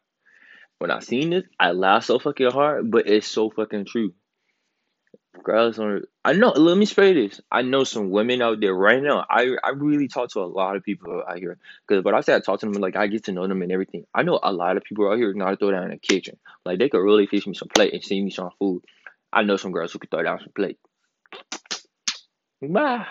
When 0.81 0.91
I 0.91 1.01
seen 1.01 1.29
this, 1.29 1.45
I 1.61 1.73
laughed 1.73 2.07
so 2.07 2.19
fucking 2.19 2.53
hard, 2.53 2.91
but 2.91 3.07
it's 3.07 3.27
so 3.27 3.51
fucking 3.51 3.85
true. 3.85 4.15
Girls 5.45 5.79
are. 5.79 6.01
I 6.25 6.33
know. 6.33 6.53
Let 6.53 6.79
me 6.79 6.87
say 6.87 7.13
this. 7.13 7.39
I 7.53 7.61
know 7.61 7.85
some 7.85 8.11
women 8.11 8.41
out 8.41 8.61
there 8.61 8.75
right 8.75 9.03
now. 9.03 9.27
I 9.29 9.57
I 9.63 9.71
really 9.77 10.09
talk 10.09 10.31
to 10.31 10.41
a 10.41 10.49
lot 10.49 10.77
of 10.77 10.83
people 10.83 11.23
out 11.29 11.39
here 11.39 11.59
because 11.87 12.03
when 12.03 12.15
I 12.15 12.23
say 12.23 12.35
I 12.35 12.41
talk 12.41 12.61
to 12.61 12.67
them, 12.67 12.81
like 12.81 12.97
I 12.97 13.09
get 13.09 13.25
to 13.25 13.33
know 13.33 13.47
them 13.47 13.61
and 13.61 13.71
everything. 13.71 14.07
I 14.15 14.23
know 14.23 14.41
a 14.43 14.55
lot 14.55 14.79
of 14.79 14.83
people 14.83 15.07
out 15.07 15.19
here 15.19 15.31
to 15.35 15.57
throw 15.57 15.71
down 15.71 15.85
in 15.85 15.91
the 15.91 15.99
kitchen. 15.99 16.39
Like 16.65 16.79
they 16.79 16.89
could 16.89 17.05
really 17.05 17.27
fix 17.27 17.47
me 17.47 17.53
some 17.53 17.69
plate 17.69 17.93
and 17.93 18.03
see 18.03 18.23
me 18.23 18.31
some 18.31 18.49
food. 18.59 18.83
I 19.31 19.43
know 19.43 19.59
some 19.59 19.73
girls 19.73 19.93
who 19.93 19.99
could 19.99 20.11
throw 20.11 20.23
down 20.23 20.41
some 20.41 20.53
plate. 20.57 20.79
Bah. 22.63 23.05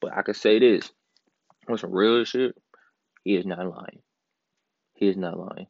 But 0.00 0.16
I 0.16 0.22
could 0.22 0.36
say 0.36 0.58
this. 0.58 0.90
On 1.68 1.76
some 1.76 1.92
real 1.92 2.24
shit, 2.24 2.56
he 3.24 3.36
is 3.36 3.44
not 3.44 3.58
lying. 3.58 4.00
He 4.94 5.06
is 5.06 5.18
not 5.18 5.38
lying. 5.38 5.66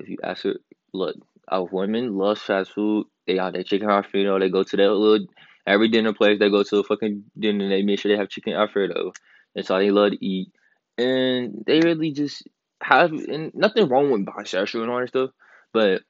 If 0.00 0.08
you 0.08 0.18
ask 0.22 0.44
her, 0.44 0.56
look, 0.92 1.16
our 1.48 1.64
women 1.64 2.16
love 2.16 2.38
fast 2.38 2.72
food. 2.72 3.06
They 3.26 3.36
have 3.36 3.52
their 3.52 3.62
chicken 3.62 3.90
alfredo. 3.90 4.38
They 4.38 4.48
go 4.50 4.62
to 4.62 4.76
their 4.76 4.90
little 4.90 5.26
every 5.66 5.88
dinner 5.88 6.12
place. 6.12 6.38
They 6.38 6.50
go 6.50 6.62
to 6.62 6.78
a 6.78 6.84
fucking 6.84 7.24
dinner. 7.38 7.68
They 7.68 7.82
make 7.82 8.00
sure 8.00 8.10
they 8.10 8.18
have 8.18 8.28
chicken 8.28 8.54
alfredo. 8.54 9.12
That's 9.54 9.70
all 9.70 9.78
they 9.78 9.90
love 9.90 10.12
to 10.12 10.24
eat. 10.24 10.52
And 10.98 11.64
they 11.66 11.80
really 11.80 12.12
just 12.12 12.46
have 12.82 13.12
and 13.12 13.52
nothing 13.54 13.88
wrong 13.88 14.10
with 14.10 14.26
bisexual 14.26 14.82
and 14.82 14.90
all 14.90 15.00
that 15.00 15.08
stuff, 15.08 15.30
but 15.72 16.02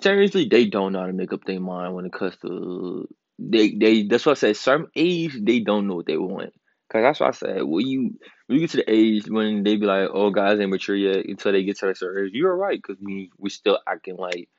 seriously, 0.00 0.48
they 0.48 0.66
don't 0.66 0.92
know 0.92 1.00
how 1.00 1.06
to 1.06 1.12
make 1.12 1.32
up 1.32 1.44
their 1.44 1.60
mind 1.60 1.94
when 1.94 2.06
it 2.06 2.12
comes 2.12 2.36
to 2.38 3.08
they 3.38 3.72
they. 3.72 4.04
That's 4.04 4.24
what 4.26 4.38
I 4.38 4.40
say. 4.40 4.52
Certain 4.54 4.88
age, 4.96 5.36
they 5.40 5.60
don't 5.60 5.86
know 5.86 5.96
what 5.96 6.06
they 6.06 6.16
want. 6.16 6.52
Cause 6.92 7.02
that's 7.02 7.20
what 7.20 7.28
I 7.30 7.32
said. 7.32 7.62
When 7.62 7.86
you 7.86 8.18
when 8.46 8.58
you 8.58 8.60
get 8.60 8.70
to 8.72 8.76
the 8.78 8.90
age 8.90 9.26
when 9.26 9.62
they 9.62 9.76
be 9.76 9.86
like, 9.86 10.10
"Oh, 10.12 10.30
guys 10.30 10.60
ain't 10.60 10.68
mature 10.68 10.94
yet," 10.94 11.24
until 11.24 11.52
they 11.52 11.64
get 11.64 11.78
to 11.78 11.86
that 11.86 11.96
certain 11.96 12.26
age, 12.26 12.32
you're 12.34 12.54
right. 12.54 12.82
Cause 12.82 12.96
we 13.00 13.30
we 13.38 13.48
still 13.48 13.78
acting 13.88 14.16
like 14.16 14.50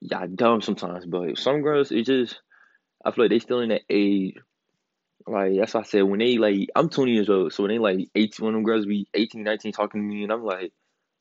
y'all 0.00 0.28
dumb 0.28 0.62
sometimes. 0.62 1.06
But 1.06 1.38
some 1.38 1.62
girls, 1.62 1.90
it 1.90 2.06
just 2.06 2.40
I 3.04 3.10
feel 3.10 3.24
like 3.24 3.30
they 3.30 3.40
still 3.40 3.60
in 3.60 3.70
that 3.70 3.82
age. 3.90 4.36
Like 5.26 5.54
that's 5.58 5.74
what 5.74 5.86
I 5.86 5.88
said 5.88 6.02
when 6.02 6.20
they 6.20 6.38
like 6.38 6.68
I'm 6.76 6.88
20 6.88 7.10
years 7.12 7.28
old, 7.28 7.52
so 7.52 7.64
when 7.64 7.72
they 7.72 7.78
like 7.78 8.08
18, 8.14 8.44
one 8.44 8.54
of 8.54 8.58
them 8.58 8.64
girls 8.64 8.86
be 8.86 9.08
18, 9.14 9.42
19 9.42 9.72
talking 9.72 10.00
to 10.02 10.06
me, 10.06 10.22
and 10.22 10.32
I'm 10.32 10.44
like, 10.44 10.72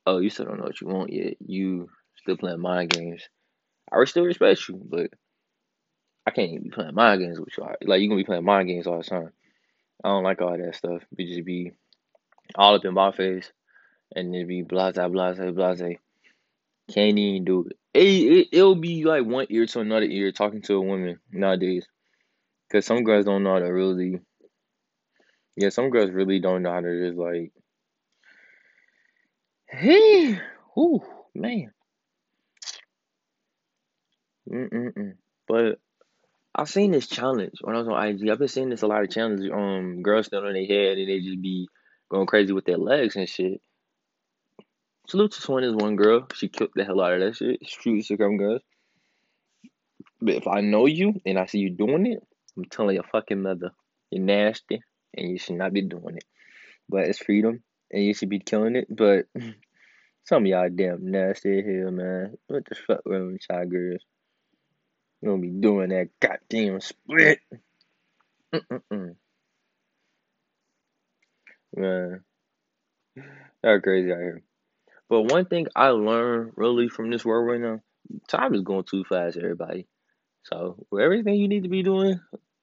"Oh, 0.05 0.19
you 0.19 0.29
still 0.29 0.45
don't 0.45 0.59
know 0.59 0.65
what 0.65 0.79
you 0.79 0.87
want 0.87 1.11
yet. 1.11 1.37
You 1.39 1.89
still 2.17 2.37
playing 2.37 2.61
mind 2.61 2.91
games." 2.91 3.27
I 3.91 4.03
still 4.05 4.25
respect 4.25 4.67
you, 4.69 4.79
but 4.83 5.07
I 6.27 6.31
can't 6.31 6.51
even 6.51 6.63
be 6.63 6.69
playing 6.69 6.95
mind 6.95 7.21
games 7.21 7.39
with 7.39 7.49
you. 7.57 7.65
Like 7.87 8.01
you 8.01 8.09
gonna 8.09 8.21
be 8.21 8.25
playing 8.25 8.45
mind 8.45 8.67
games 8.67 8.85
all 8.85 8.99
the 8.99 9.03
time. 9.03 9.31
I 10.03 10.09
don't 10.09 10.23
like 10.23 10.41
all 10.41 10.57
that 10.57 10.75
stuff. 10.75 11.01
We 11.17 11.25
just 11.25 11.45
be 11.45 11.71
all 12.55 12.75
up 12.75 12.85
in 12.85 12.93
my 12.93 13.11
face, 13.11 13.51
and 14.15 14.35
it 14.35 14.47
be 14.47 14.61
blase, 14.61 14.95
blase, 14.95 15.37
blase. 15.37 15.97
Can't 16.93 17.17
even 17.17 17.45
do 17.45 17.67
it. 17.69 17.77
It, 17.93 18.01
it. 18.01 18.47
It'll 18.51 18.75
be 18.75 19.03
like 19.05 19.25
one 19.25 19.47
ear 19.49 19.65
to 19.65 19.79
another 19.79 20.05
ear 20.05 20.31
talking 20.31 20.61
to 20.63 20.75
a 20.75 20.81
woman 20.81 21.19
nowadays. 21.31 21.87
Because 22.67 22.85
some 22.85 23.03
girls 23.03 23.25
don't 23.25 23.43
know 23.43 23.53
how 23.53 23.59
to 23.59 23.65
really. 23.65 24.19
Yeah, 25.55 25.69
some 25.69 25.89
girls 25.89 26.11
really 26.11 26.39
don't 26.39 26.63
know 26.63 26.71
how 26.71 26.81
to 26.81 27.07
just 27.07 27.17
like. 27.17 27.51
Hey, 29.67 30.39
whoo, 30.75 31.01
man. 31.33 31.71
Mm-mm-mm. 34.49 35.13
But 35.47 35.79
I've 36.57 36.69
seen 36.69 36.91
this 36.91 37.07
challenge 37.07 37.57
when 37.61 37.75
I 37.75 37.79
was 37.79 37.87
on 37.89 38.07
IG. 38.07 38.29
I've 38.29 38.39
been 38.39 38.47
seeing 38.47 38.69
this 38.69 38.81
a 38.81 38.87
lot 38.87 39.03
of 39.03 39.09
challenges. 39.09 39.49
Um, 39.53 40.01
girls 40.01 40.27
stand 40.27 40.45
on 40.45 40.53
their 40.53 40.65
head 40.65 40.97
and 40.97 41.09
they 41.09 41.19
just 41.19 41.41
be 41.41 41.67
going 42.09 42.27
crazy 42.27 42.53
with 42.53 42.63
their 42.63 42.77
legs 42.77 43.17
and 43.17 43.27
shit. 43.27 43.59
Salute 45.09 45.33
to 45.33 45.41
Swan 45.41 45.65
is 45.65 45.75
one 45.75 45.97
girl. 45.97 46.27
She 46.33 46.47
killed 46.47 46.71
the 46.73 46.85
hell 46.85 47.01
out 47.01 47.13
of 47.13 47.19
that 47.19 47.35
shit. 47.35 47.67
True 47.67 47.99
Instagram 47.99 48.39
girls. 48.39 48.61
But 50.21 50.35
if 50.35 50.47
I 50.47 50.61
know 50.61 50.85
you 50.85 51.21
and 51.25 51.37
I 51.37 51.45
see 51.45 51.59
you 51.59 51.71
doing 51.71 52.05
it, 52.05 52.23
I'm 52.55 52.65
telling 52.65 52.95
your 52.95 53.03
fucking 53.03 53.41
mother, 53.41 53.71
you're 54.09 54.23
nasty 54.23 54.81
and 55.13 55.29
you 55.29 55.37
should 55.37 55.57
not 55.57 55.73
be 55.73 55.81
doing 55.81 56.15
it. 56.15 56.25
But 56.87 57.05
it's 57.05 57.19
freedom 57.19 57.63
and 57.91 58.03
you 58.03 58.13
should 58.13 58.29
be 58.29 58.39
killing 58.39 58.77
it. 58.77 58.87
But 58.89 59.25
some 60.23 60.43
of 60.43 60.47
y'all 60.47 60.69
damn 60.73 61.11
nasty 61.11 61.61
here, 61.61 61.91
man. 61.91 62.37
What 62.47 62.63
the 62.65 62.75
fuck 62.75 63.01
wrong 63.05 63.33
with 63.33 63.41
y'all 63.49 63.65
girls? 63.65 64.01
You 65.21 65.29
gonna 65.29 65.41
be 65.41 65.49
doing 65.49 65.89
that 65.89 66.09
goddamn 66.19 66.81
split. 66.81 67.39
Man, 71.75 72.23
y'all 73.63 73.81
crazy 73.81 74.11
out 74.11 74.19
here. 74.19 74.43
But 75.09 75.23
one 75.23 75.45
thing 75.45 75.67
I 75.75 75.89
learned 75.89 76.53
really 76.55 76.87
from 76.89 77.09
this 77.09 77.25
world 77.25 77.47
right 77.47 77.59
now, 77.59 77.81
time 78.27 78.53
is 78.55 78.61
going 78.61 78.83
too 78.83 79.03
fast, 79.03 79.37
everybody. 79.37 79.87
So 80.43 80.85
everything 80.99 81.35
you 81.35 81.47
need 81.47 81.63
to 81.63 81.69
be 81.69 81.83
doing, 81.83 82.19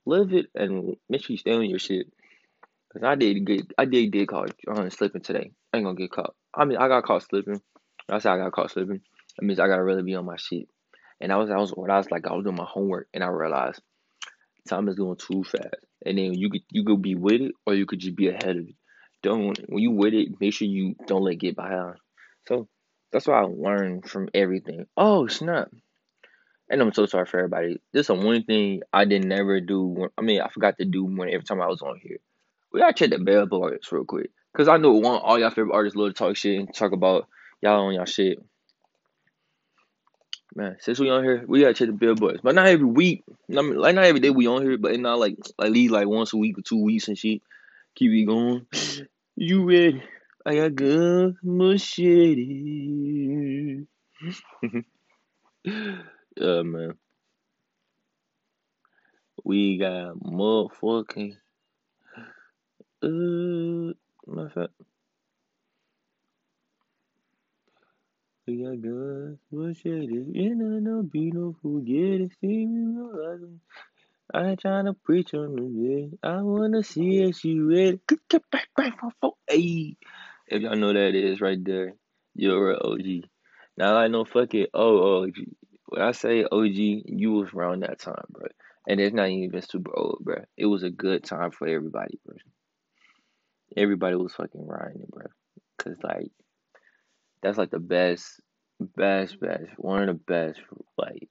live 0.07 0.33
it 0.33 0.47
and 0.55 0.97
make 1.09 1.25
sure 1.25 1.35
you 1.35 1.39
stay 1.39 1.53
on 1.53 1.65
your 1.65 1.79
shit. 1.79 2.07
Cause 2.93 3.03
I 3.05 3.15
did 3.15 3.45
get, 3.45 3.73
I 3.79 3.87
did 3.87 4.13
get 4.13 4.29
caught 4.29 4.53
uh, 4.69 4.91
slipping 4.91 5.23
today. 5.23 5.53
I 5.73 5.79
ain't 5.79 5.87
gonna 5.87 5.97
get 5.97 6.11
caught. 6.11 6.35
I 6.55 6.65
mean, 6.65 6.79
I 6.79 6.89
got 6.89 7.05
caught 7.05 7.23
slipping. 7.23 7.61
I 8.09 8.19
said 8.19 8.33
I 8.33 8.39
got 8.39 8.53
caught 8.53 8.71
slipping. 8.71 9.01
That 9.39 9.45
means 9.45 9.59
I 9.59 9.67
gotta 9.67 9.83
really 9.83 10.03
be 10.03 10.15
on 10.15 10.27
my 10.27 10.37
shit. 10.37 10.69
And 11.23 11.33
I 11.33 11.37
was, 11.37 11.51
I 11.51 11.57
was, 11.57 11.71
what 11.71 11.89
I 11.89 11.99
was 11.99 12.11
like, 12.11 12.27
I 12.27 12.35
was 12.35 12.43
doing 12.43 12.57
my 12.57 12.67
homework, 12.69 13.09
and 13.15 13.23
I 13.23 13.29
realized 13.29 13.81
time 14.69 14.89
is 14.89 14.97
going 14.97 15.17
too 15.17 15.45
fast. 15.45 15.77
And 16.05 16.19
then 16.19 16.35
you 16.35 16.51
could, 16.51 16.63
you 16.71 16.85
could 16.85 17.01
be 17.01 17.15
with 17.15 17.41
it, 17.41 17.53
or 17.65 17.75
you 17.75 17.87
could 17.87 18.01
just 18.01 18.17
be 18.17 18.29
ahead 18.29 18.57
of 18.57 18.69
it. 18.69 18.75
Don't 19.23 19.57
when 19.69 19.83
you 19.83 19.93
with 19.93 20.15
it, 20.15 20.41
make 20.41 20.53
sure 20.53 20.67
you 20.67 20.97
don't 21.07 21.23
let 21.23 21.35
it 21.35 21.41
get 21.41 21.55
behind. 21.55 21.95
So 22.49 22.67
that's 23.13 23.29
what 23.29 23.37
I 23.37 23.43
learned 23.43 24.11
from 24.11 24.29
everything. 24.35 24.87
Oh 24.97 25.29
snap! 25.29 25.69
And 26.69 26.83
I'm 26.83 26.93
so 26.93 27.07
sorry 27.07 27.27
for 27.27 27.39
everybody. 27.39 27.81
This 27.93 28.11
is 28.11 28.17
one 28.17 28.43
thing 28.43 28.83
I 28.93 29.05
didn't 29.05 29.29
never 29.29 29.61
do. 29.61 29.85
When, 29.85 30.11
I 30.19 30.23
mean, 30.23 30.41
I 30.41 30.49
forgot 30.49 30.79
to 30.79 30.85
do 30.85 31.05
when 31.05 31.29
every 31.29 31.45
time 31.45 31.63
I 31.63 31.69
was 31.69 31.83
on 31.83 32.01
here. 32.03 32.19
We 32.73 32.81
gotta 32.81 32.95
check 32.95 33.11
the 33.11 33.19
bell 33.19 33.47
billboards 33.47 33.93
real 33.93 34.05
quick, 34.05 34.31
cause 34.57 34.67
I 34.67 34.79
know 34.79 34.93
one 34.95 35.21
all 35.21 35.39
y'all 35.39 35.51
favorite 35.51 35.75
artists 35.75 35.95
love 35.95 36.09
to 36.09 36.15
talk 36.15 36.37
shit 36.37 36.59
and 36.59 36.75
talk 36.75 36.91
about 36.91 37.29
y'all 37.61 37.87
on 37.87 37.95
y'all 37.95 38.07
shit. 38.07 38.39
Man, 40.55 40.77
since 40.81 40.99
we 40.99 41.09
on 41.09 41.25
here, 41.25 41.45
we 41.47 41.61
gotta 41.61 41.73
check 41.73 41.87
the 41.87 41.95
billboards, 41.95 42.41
but 42.43 42.55
not 42.55 42.67
every 42.67 42.85
week. 42.85 43.25
I 43.51 43.63
mean, 43.63 43.77
like 43.77 43.95
not 43.95 44.05
every 44.05 44.21
day 44.21 44.29
we 44.29 44.47
on 44.47 44.63
here, 44.63 44.77
but 44.77 44.99
not 45.01 45.19
like 45.19 45.37
at 45.59 45.73
least 45.73 45.93
like 45.93 46.07
once 46.07 46.35
a 46.35 46.37
week 46.37 46.59
or 46.59 46.63
two 46.63 46.83
weeks 46.83 47.09
and 47.09 47.17
shit. 47.17 47.41
Keep 47.95 48.13
it 48.13 48.25
going. 48.27 48.67
You 49.35 49.67
ready? 49.67 50.03
I 50.45 50.57
got 50.57 50.75
good 50.75 51.37
machete. 51.43 52.37
yeah, 55.65 56.63
man. 56.63 56.99
We 59.43 59.79
got 59.79 60.19
motherfucking. 60.19 61.37
Uh, 63.03 63.95
matter 64.27 64.47
of 64.47 64.53
fact. 64.53 64.73
We 68.47 68.65
got 68.65 68.83
good 68.83 69.39
machete. 69.53 70.25
You 70.33 70.55
know, 70.57 70.81
no 70.81 71.03
be 71.03 71.31
no 71.31 71.55
forget 71.63 72.23
it. 72.23 72.33
See 72.41 72.67
me, 72.67 73.01
I 74.35 74.49
ain't 74.49 74.61
trying 74.61 74.87
to 74.87 74.95
preach 74.95 75.33
on 75.35 75.55
the 75.55 75.63
day. 75.63 76.19
I 76.25 76.43
wanna 76.43 76.83
see 76.83 77.25
oh. 77.25 77.29
if 77.29 77.37
she 77.37 77.61
ready. 77.61 78.01
Get 78.29 78.51
back, 78.51 78.69
back, 78.77 78.99
for 79.21 79.35
Hey, 79.49 79.97
if 80.49 80.61
y'all 80.61 80.75
know 80.75 80.93
that 80.93 81.15
is 81.15 81.41
right 81.41 81.63
there, 81.65 81.95
you're 82.35 82.73
an 82.73 82.81
OG. 82.83 83.31
Now 83.77 83.97
I 83.97 84.09
know, 84.09 84.25
fuck 84.25 84.55
it. 84.55 84.71
Oh, 84.75 85.23
OG. 85.23 85.35
When 85.87 86.03
I 86.03 86.13
say 86.13 86.45
OG, 86.45 86.75
you 86.75 87.33
was 87.33 87.51
around 87.55 87.81
that 87.81 88.01
time, 88.01 88.25
bro. 88.31 88.49
And 88.89 89.01
it's 89.01 89.15
not 89.15 89.29
even 89.29 89.63
super 89.63 89.97
old, 89.97 90.19
bro. 90.21 90.45
It 90.57 90.67
was 90.67 90.83
a 90.83 90.91
good 90.91 91.23
time 91.23 91.53
for 91.53 91.69
everybody, 91.69 92.19
bro. 92.27 92.37
Everybody 93.77 94.17
was 94.17 94.35
fucking 94.35 94.67
riding 94.67 95.03
it, 95.03 95.11
bro. 95.11 95.27
Cause 95.79 95.97
like, 96.03 96.33
that's 97.43 97.59
like 97.59 97.71
the 97.71 97.79
best, 97.79 98.41
best, 98.81 99.41
best, 99.41 99.71
one 99.77 100.03
of 100.03 100.09
the 100.09 100.15
best, 100.15 100.61
like, 100.97 101.29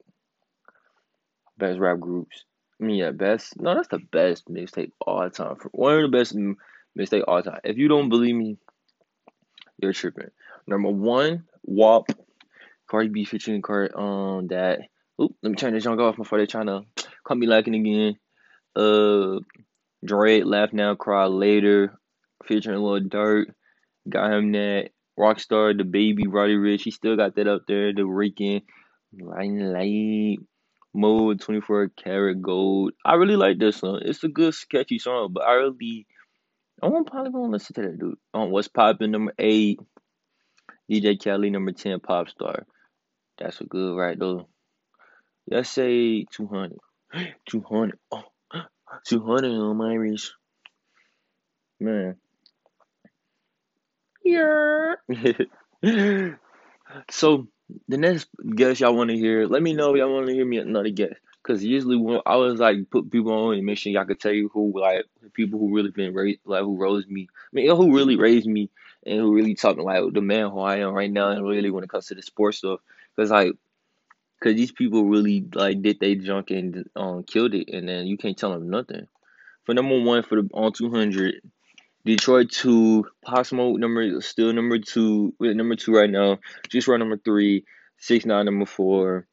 best 1.58 1.80
rap 1.80 2.00
groups 2.00 2.46
I 2.82 2.84
mean, 2.84 2.96
yeah, 2.96 3.12
best. 3.12 3.62
No, 3.62 3.76
that's 3.76 3.90
the 3.90 4.00
best 4.00 4.48
mixtape 4.50 4.92
all 5.06 5.24
the 5.24 5.30
time. 5.30 5.58
One 5.72 5.98
of 5.98 6.12
the 6.12 6.18
best 6.18 6.36
mixtape 6.98 7.24
all 7.28 7.44
the 7.44 7.52
time. 7.52 7.60
If 7.64 7.78
you 7.78 7.88
don't 7.88 8.10
believe 8.10 8.36
me, 8.36 8.58
you're 9.78 9.94
tripping. 9.94 10.32
Number 10.66 10.90
one, 10.90 11.44
WAP. 11.64 12.08
Cardi 12.90 13.10
B 13.10 13.24
featuring 13.24 13.62
Card 13.62 13.94
um 13.96 14.48
that. 14.48 14.80
Oop, 15.22 15.36
let 15.44 15.50
me 15.52 15.56
turn 15.56 15.74
this 15.74 15.84
junk 15.84 16.00
off 16.00 16.18
before 16.18 16.40
they 16.40 16.48
trying 16.48 16.66
to 16.66 16.82
call 17.24 17.38
me 17.38 17.46
lacking 17.46 17.76
again. 17.76 18.18
Uh, 18.76 19.40
Drake, 20.04 20.44
Laugh 20.46 20.74
Now, 20.74 20.96
Cry 20.96 21.26
Later, 21.26 21.98
featuring 22.46 22.80
Lil 22.80 23.02
Durk. 23.02 23.46
Got 24.10 24.34
him 24.34 24.52
that. 24.54 24.90
Rockstar, 25.20 25.80
DaBaby, 25.80 26.26
Roddy 26.28 26.56
Ricch. 26.56 26.84
He 26.84 26.92
still 26.92 27.16
got 27.16 27.36
that 27.36 27.48
up 27.48 27.64
there. 27.68 27.94
The 27.94 28.06
Rican, 28.06 28.62
Light 29.20 29.52
Light 29.52 30.40
mode 30.94 31.40
24 31.42 31.90
karat 31.98 32.42
gold. 32.42 32.94
I 33.06 33.16
really 33.16 33.36
like 33.36 33.60
this 33.60 33.78
song. 33.78 34.02
It's 34.04 34.24
a 34.24 34.28
good 34.28 34.54
sketchy 34.54 35.00
song, 35.00 35.30
but 35.34 35.44
I 35.44 35.54
really 35.54 36.08
I 36.82 36.88
won't 36.88 37.08
probably 37.10 37.32
gonna 37.32 37.52
listen 37.52 37.76
to 37.76 37.82
that 37.84 38.00
dude. 38.00 38.18
On 38.34 38.52
what's 38.52 38.68
popping 38.68 39.12
number 39.12 39.34
eight. 39.40 39.80
DJ 40.92 41.22
Khaled 41.24 41.52
number 41.52 41.72
ten 41.72 42.00
pop 42.00 42.30
star. 42.30 42.66
That's 43.38 43.62
a 43.62 43.66
good 43.66 43.96
right 43.96 44.18
though. 44.20 44.48
Let's 45.50 45.70
say 45.70 46.26
two 46.32 46.48
hundred. 46.48 46.80
Two 47.50 47.62
hundred. 47.62 48.00
Oh, 48.12 48.24
200 49.08 49.48
on 49.50 49.78
my 49.78 49.94
wrist. 49.94 50.34
Man. 51.80 52.16
Yeah. 54.24 54.96
so 57.10 57.48
the 57.88 57.98
next 57.98 58.28
guest 58.56 58.82
y'all 58.82 58.96
want 58.96 59.10
to 59.10 59.18
hear, 59.18 59.46
let 59.48 59.62
me 59.62 59.74
know 59.74 59.94
if 59.94 60.00
y'all 60.00 60.14
want 60.14 60.28
to 60.28 60.34
hear 60.34 60.46
me 60.46 60.58
another 60.58 60.90
guest. 60.90 61.16
Cause 61.44 61.64
usually 61.64 61.96
when 61.96 62.20
I 62.28 62.36
was 62.36 62.60
like 62.60 62.92
put 62.92 63.12
people 63.12 63.32
on 63.34 63.56
and 63.56 63.66
make 63.66 63.80
sure 63.80 63.92
y'all 63.92 64.06
could 64.06 64.20
tell 64.20 64.32
you 64.32 64.50
who 64.54 64.80
like 64.80 65.06
people 65.34 65.60
who 65.60 65.74
really 65.74 65.90
been 65.90 66.14
raised 66.14 66.40
like 66.46 66.62
who 66.62 66.78
rose 66.78 67.08
me. 67.08 67.28
I 67.32 67.50
mean 67.52 67.76
who 67.76 67.96
really 67.96 68.16
raised 68.16 68.46
me 68.46 68.70
and 69.08 69.20
who 69.20 69.34
really 69.34 69.56
talking 69.56 69.84
like 69.84 70.04
the 70.14 70.22
man 70.22 70.52
who 70.52 70.60
I 70.60 70.78
am 70.78 70.94
right 70.94 71.12
now 71.12 71.30
and 71.30 71.44
really 71.48 71.72
when 71.72 71.84
it 71.84 71.90
comes 71.90 72.06
to 72.08 72.16
the 72.16 72.22
sports 72.22 72.60
stuff. 72.60 72.80
Cause 73.16 73.32
like 73.32 73.54
cause 74.44 74.54
these 74.54 74.72
people 74.72 75.06
really 75.06 75.44
like 75.56 75.82
did 75.82 76.00
they 76.00 76.14
junk 76.14 76.52
and 76.52 76.88
um 76.96 77.24
killed 77.24 77.56
it 77.56 77.70
and 77.74 77.90
then 77.90 78.06
you 78.06 78.18
can't 78.18 78.38
tell 78.38 78.52
them 78.52 78.70
nothing. 78.70 79.08
For 79.66 79.74
number 79.74 80.00
one 80.00 80.22
for 80.22 80.44
the 80.44 80.50
on 80.54 80.74
two 80.74 80.92
hundred, 80.92 81.42
Detroit 82.06 82.52
two, 82.52 83.06
Pop 83.24 83.46
Smoke 83.46 83.80
number 83.80 84.22
still 84.22 84.54
number 84.54 84.80
two, 84.80 85.34
number 85.40 85.76
two 85.76 85.94
right 85.94 86.10
now. 86.10 86.40
Juice 86.70 86.88
WRLD 86.88 87.00
number 87.00 87.18
three, 87.18 87.66
six 87.98 88.26
nine 88.26 88.46
number 88.46 88.66
four. 88.66 89.28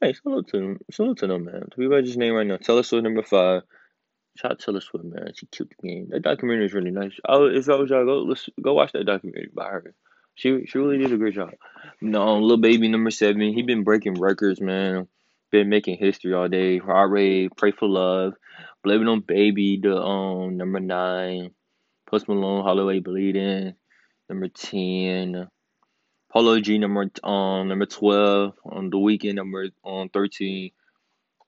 Hey, 0.00 0.12
salute 0.12 0.48
to 0.48 0.58
them, 0.58 0.78
salute 0.90 1.18
to 1.18 1.26
them, 1.26 1.44
man. 1.44 1.68
To 1.70 1.88
be 1.88 2.02
just 2.02 2.18
name 2.18 2.34
right 2.34 2.46
now. 2.46 2.56
Taylor 2.56 2.82
Swift 2.82 3.04
number 3.04 3.22
five, 3.22 3.62
Shout 4.36 4.52
out 4.52 4.58
Taylor 4.58 4.80
Swift, 4.80 5.04
man. 5.04 5.32
She 5.34 5.46
killed 5.46 5.70
the 5.70 5.88
game. 5.88 6.08
That 6.10 6.22
documentary 6.22 6.66
is 6.66 6.74
really 6.74 6.90
nice. 6.90 7.12
Oh, 7.26 7.46
if 7.46 7.68
I 7.68 7.76
was 7.76 7.90
y'all, 7.90 8.04
go 8.04 8.18
let's 8.22 8.48
go 8.60 8.74
watch 8.74 8.92
that 8.92 9.06
documentary 9.06 9.48
by 9.54 9.64
her. 9.64 9.94
She 10.34 10.66
she 10.66 10.78
really 10.78 10.98
did 10.98 11.12
a 11.12 11.16
great 11.16 11.34
job. 11.34 11.54
No, 12.02 12.38
Lil 12.38 12.58
Baby 12.58 12.88
number 12.88 13.10
seven. 13.10 13.40
He 13.40 13.62
been 13.62 13.84
breaking 13.84 14.20
records, 14.20 14.60
man. 14.60 15.08
Been 15.50 15.70
making 15.70 15.96
history 15.96 16.34
all 16.34 16.48
day. 16.48 16.78
Heart 16.78 17.10
rate, 17.10 17.52
pray 17.56 17.70
for 17.70 17.88
love, 17.88 18.34
blaming 18.84 19.08
on 19.08 19.20
baby. 19.20 19.78
The 19.82 19.96
um 19.96 20.58
number 20.58 20.80
nine. 20.80 21.52
Post 22.06 22.28
Malone, 22.28 22.62
Holloway 22.62 23.00
bleeding. 23.00 23.74
Number 24.28 24.48
ten. 24.48 25.48
Polo 26.32 26.60
G 26.60 26.78
number 26.78 27.08
um 27.24 27.68
number 27.68 27.86
twelve 27.86 28.54
on 28.64 28.90
the 28.90 28.96
Weeknd 28.96 29.34
number 29.34 29.68
on 29.82 30.08
thirteen. 30.08 30.70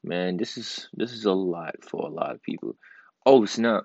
Man, 0.03 0.37
this 0.37 0.57
is 0.57 0.89
this 0.95 1.13
is 1.13 1.25
a 1.25 1.33
lot 1.33 1.77
for 1.83 2.07
a 2.07 2.11
lot 2.11 2.35
of 2.35 2.43
people. 2.43 2.77
Oh 3.27 3.45
snap! 3.45 3.85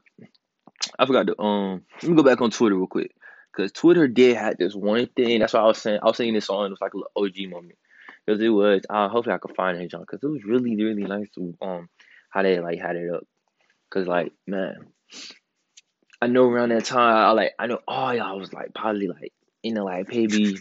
I 0.98 1.06
forgot 1.06 1.28
to 1.28 1.42
um. 1.42 1.84
Let 2.02 2.10
me 2.10 2.16
go 2.16 2.24
back 2.24 2.42
on 2.42 2.52
Twitter 2.52 2.76
real 2.76 2.88
quick, 2.88 3.14
cause 3.56 3.72
Twitter 3.72 4.08
did 4.08 4.38
have 4.38 4.58
this 4.58 4.74
one 4.74 5.08
thing. 5.08 5.40
That's 5.40 5.54
why 5.54 5.62
I 5.62 5.66
was 5.66 5.80
saying 5.80 6.00
I 6.02 6.06
was 6.06 6.18
saying 6.18 6.34
this 6.34 6.46
song. 6.46 6.68
It 6.68 6.70
was 6.70 6.82
like 6.82 6.94
a 6.94 6.98
little 6.98 7.12
OG 7.16 7.52
moment, 7.52 7.78
cause 8.28 8.40
it 8.40 8.50
was. 8.50 8.82
Uh, 8.90 9.10
hopefully 9.10 9.36
I 9.36 9.40
can 9.40 9.54
find 9.56 9.78
it, 9.80 9.92
John, 9.92 10.06
cause 10.06 10.20
it 10.24 10.28
was 10.28 10.44
really 10.44 10.76
really 10.76 11.04
nice 11.04 11.30
to 11.36 11.56
um 11.62 11.90
how 12.30 12.44
they 12.44 12.60
like 12.60 12.80
had 12.80 12.96
it 12.96 13.14
up, 13.14 13.28
cause 13.90 14.08
like 14.08 14.32
man, 14.48 14.88
I 16.24 16.28
know 16.28 16.46
around 16.46 16.70
that 16.70 16.86
time 16.86 17.18
I 17.18 17.32
like 17.32 17.52
I 17.60 17.68
know 17.68 17.80
all 17.86 18.16
y'all 18.16 18.40
was 18.40 18.54
like 18.54 18.74
probably 18.74 19.10
like 19.10 19.34
you 19.62 19.74
know 19.74 19.84
like 19.84 20.08
maybe 20.08 20.56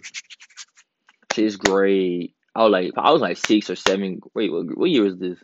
sixth 1.32 1.60
grade. 1.60 2.34
I 2.52 2.64
was 2.64 2.72
like 2.72 2.90
I 2.96 3.12
was 3.12 3.22
like 3.22 3.36
six 3.36 3.70
or 3.70 3.76
seven. 3.76 4.20
Wait, 4.34 4.50
what, 4.50 4.76
what 4.76 4.90
year 4.90 5.04
was 5.04 5.20
this? 5.20 5.38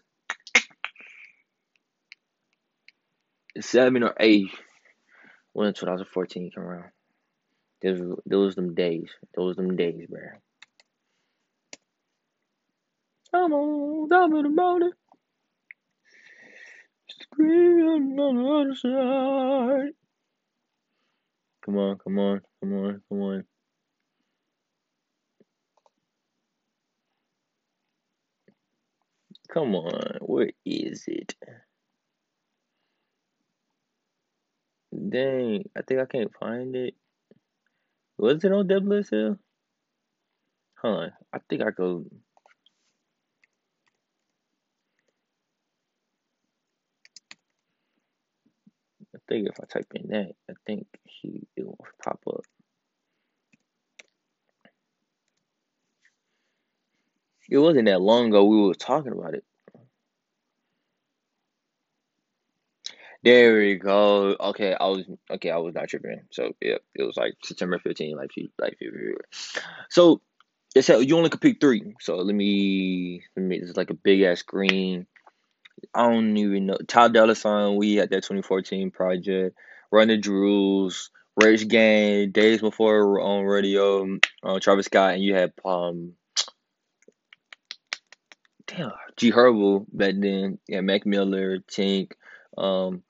Seven 3.61 4.03
or 4.03 4.13
eight 4.19 4.51
when 5.53 5.73
2014 5.73 6.51
came 6.51 6.65
around. 6.65 6.91
Those 7.81 8.19
those 8.27 8.55
them 8.57 8.75
days. 8.75 9.11
Those 9.37 9.55
them 9.55 9.77
days, 9.77 10.05
bro. 10.09 10.21
Come 13.31 13.53
on, 13.53 14.09
top 14.09 14.33
of 14.33 14.43
the 14.43 14.49
morning. 14.49 14.91
Screaming 17.09 18.19
on 18.19 18.37
the 18.37 18.49
other 18.51 19.85
side. 19.85 19.98
Come 21.69 21.77
on, 21.77 21.99
come 21.99 22.19
on, 22.19 22.41
come 22.63 22.73
on, 22.73 23.03
come 23.11 23.21
on. 23.21 23.45
Come 29.51 29.75
on, 29.75 30.19
where 30.23 30.51
is 30.65 31.05
it? 31.09 31.35
Dang, 35.11 35.65
I 35.77 35.83
think 35.83 36.01
I 36.01 36.07
can't 36.07 36.33
find 36.41 36.75
it. 36.75 36.95
Was 38.19 38.45
it 38.45 38.53
on 38.53 38.67
WSL? 38.69 39.39
On, 40.83 41.13
I 41.35 41.39
think 41.51 41.63
I 41.63 41.71
go. 41.71 42.07
Think 49.29 49.49
if 49.49 49.61
I 49.61 49.67
type 49.67 49.87
in 49.95 50.09
that, 50.09 50.33
I 50.51 50.55
think 50.67 50.87
he 51.05 51.47
it 51.57 51.67
will 51.67 51.79
pop 52.03 52.21
up. 52.29 52.43
It 57.51 57.59
wasn't 57.59 57.87
that 57.87 58.01
long 58.01 58.29
ago 58.29 58.45
we 58.45 58.61
were 58.61 58.75
talking 58.75 59.13
about 59.13 59.35
it. 59.35 59.45
There 63.25 63.59
we 63.59 63.75
go. 63.77 64.37
Okay, 64.39 64.77
I 64.79 64.87
was 64.87 65.05
okay. 65.31 65.51
I 65.51 65.57
was 65.59 65.75
not 65.75 65.89
tripping. 65.89 66.23
So 66.31 66.53
yeah, 66.61 66.77
it 66.95 67.03
was 67.03 67.17
like 67.17 67.35
September 67.45 67.79
15, 67.79 68.17
like 68.17 68.31
like 68.59 68.79
February. 68.79 69.17
So 69.91 70.23
they 70.75 70.83
said 70.83 71.09
you 71.09 71.17
only 71.17 71.31
could 71.31 71.41
pick 71.41 71.61
three. 71.61 71.95
So 72.01 72.17
let 72.17 72.35
me 72.35 73.23
let 73.37 73.45
me. 73.45 73.57
It's 73.57 73.77
like 73.77 73.91
a 73.91 73.95
big 73.95 74.23
ass 74.23 74.41
screen. 74.41 75.07
I 75.95 76.11
don't 76.11 76.37
even 76.37 76.67
know. 76.67 76.79
Ty 76.87 77.09
Dolla 77.09 77.35
$ign. 77.35 77.77
We 77.77 77.97
had 77.97 78.11
that 78.11 78.23
2014 78.23 78.91
project. 78.91 79.57
Run 79.91 80.09
the 80.09 80.17
Jewels. 80.17 81.11
Rage 81.41 81.69
Gang. 81.69 82.31
Days 82.31 82.61
before 82.61 83.21
on 83.21 83.45
radio. 83.45 84.19
Uh, 84.43 84.59
Travis 84.61 84.87
Scott 84.87 85.15
and 85.15 85.23
you 85.23 85.35
had 85.35 85.53
um 85.65 86.15
damn, 88.69 88.93
G 89.17 89.33
Herbo 89.33 89.87
back 89.93 90.15
then. 90.19 90.59
Yeah, 90.69 90.83
Mac 90.83 91.07
Miller, 91.07 91.59
Tink, 91.59 92.13
um, 92.57 93.03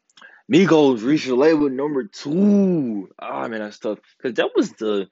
Migos 0.51 1.03
reached 1.03 1.27
the 1.27 1.35
label 1.35 1.69
number 1.69 2.05
two. 2.05 3.11
Oh, 3.19 3.49
man, 3.49 3.61
that's 3.61 3.79
tough. 3.79 3.99
Cause 4.23 4.35
that 4.35 4.51
was 4.57 4.73
the 4.73 5.09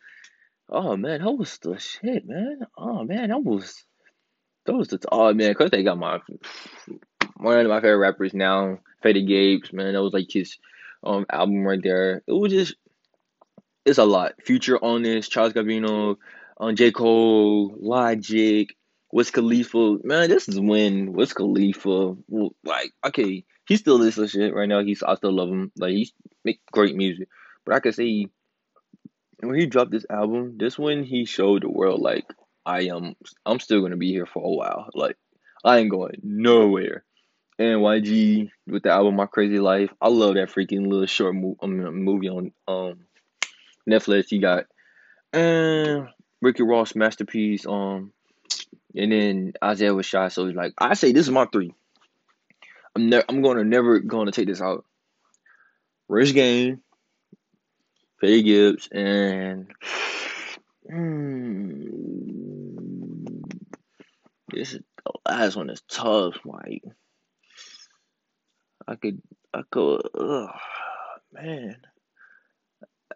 oh 0.69 0.97
man, 0.97 1.23
that 1.23 1.31
was 1.33 1.59
the 1.59 1.79
shit, 1.79 2.27
man. 2.27 2.61
Oh 2.77 3.05
man, 3.05 3.29
that 3.29 3.43
was 3.43 3.85
that 4.65 4.75
was 4.75 4.89
the 4.89 4.99
oh 5.13 5.35
man, 5.35 5.55
cause 5.55 5.71
they 5.71 5.83
got 5.83 5.99
my 5.99 6.21
one 7.37 7.59
of 7.59 7.67
my 7.69 7.81
favorite 7.81 7.99
rappers 7.99 8.35
now, 8.35 8.79
Freddie 9.03 9.25
Gibbs, 9.25 9.73
man. 9.73 9.95
That 9.95 10.03
was 10.03 10.13
like 10.13 10.31
his 10.31 10.59
um 11.03 11.27
album 11.31 11.65
right 11.65 11.83
there. 11.83 12.23
It 12.27 12.33
was 12.33 12.53
just 12.53 12.75
it's 13.85 13.99
a 13.99 14.05
lot. 14.05 14.35
Future 14.45 14.83
on 14.83 15.03
this, 15.03 15.29
Childish 15.29 15.55
Gambino, 15.55 16.17
on 16.59 16.71
um, 16.71 16.77
J. 16.77 16.91
Cole, 16.91 17.77
Logic, 17.79 18.75
Wiz 19.17 19.31
Khalifa, 19.31 19.99
man, 20.05 20.29
this 20.29 20.47
is 20.47 20.61
when 20.61 21.15
Wiz 21.15 21.33
Khalifa, 21.33 22.17
like, 22.65 22.93
okay, 23.07 23.45
he 23.67 23.77
still 23.79 23.97
listens 23.97 24.33
shit 24.33 24.55
right 24.55 24.69
now. 24.69 24.83
He's 24.83 25.03
I 25.03 25.15
still 25.15 25.33
love 25.33 25.49
him. 25.49 25.73
Like 25.79 25.93
he's 25.93 26.13
make 26.45 26.61
great 26.71 26.95
music, 26.95 27.29
but 27.65 27.75
I 27.75 27.81
can 27.81 27.93
say 27.95 28.27
when 29.41 29.59
he 29.59 29.65
dropped 29.65 29.91
this 29.93 30.05
album, 30.11 30.59
this 30.59 30.79
when 30.79 31.03
he 31.03 31.25
showed 31.25 31.63
the 31.63 31.71
world 31.71 32.03
like 32.03 32.27
I 32.67 32.89
am. 32.89 33.15
I'm 33.47 33.59
still 33.59 33.81
gonna 33.81 33.97
be 33.97 34.11
here 34.11 34.27
for 34.27 34.45
a 34.45 34.51
while. 34.51 34.91
Like 34.93 35.17
I 35.65 35.79
ain't 35.79 35.91
going 35.91 36.21
nowhere. 36.23 37.06
And 37.59 37.81
YG 37.81 38.51
with 38.67 38.83
the 38.83 38.91
album 38.91 39.17
My 39.17 39.27
Crazy 39.27 39.59
Life, 39.59 39.91
I 40.01 40.09
love 40.09 40.35
that 40.35 40.51
freaking 40.51 40.87
little 40.87 41.07
short 41.07 41.35
mo- 41.35 41.57
um, 41.63 42.05
movie 42.05 42.29
on 42.29 42.53
um 42.69 43.07
Netflix. 43.89 44.27
He 44.29 44.39
got 44.39 44.65
and 45.33 46.09
Ricky 46.43 46.63
Ross 46.65 46.95
masterpiece. 46.95 47.67
Um 47.67 48.13
and 48.95 49.13
then 49.13 49.53
Isaiah 49.63 49.93
Rashad, 49.93 50.33
so 50.33 50.47
he's 50.47 50.57
like, 50.57 50.75
I 50.79 50.95
say 50.95 51.13
this 51.13 51.27
is 51.27 51.33
my 51.33 51.47
three. 51.47 51.73
I'm 52.95 53.09
never 53.09 53.25
I'm 53.29 53.43
gonna 53.43 53.65
never 53.65 54.01
gonna 54.01 54.33
take 54.33 54.49
this 54.49 54.61
out. 54.63 54.85
Rich 56.09 56.35
Game, 56.35 56.83
Faye 58.21 58.43
Gibbs, 58.43 58.89
and 58.93 59.73
hmm, 60.89 61.87
this 64.53 64.75
is 64.75 64.81
the 65.05 65.13
last 65.27 65.57
one 65.57 65.71
is 65.71 65.83
tough. 65.89 66.37
Like 66.45 66.83
I 68.87 68.95
could 68.97 69.21
I 69.53 69.63
could 69.71 70.03
ugh, 70.15 70.51
man. 71.33 71.77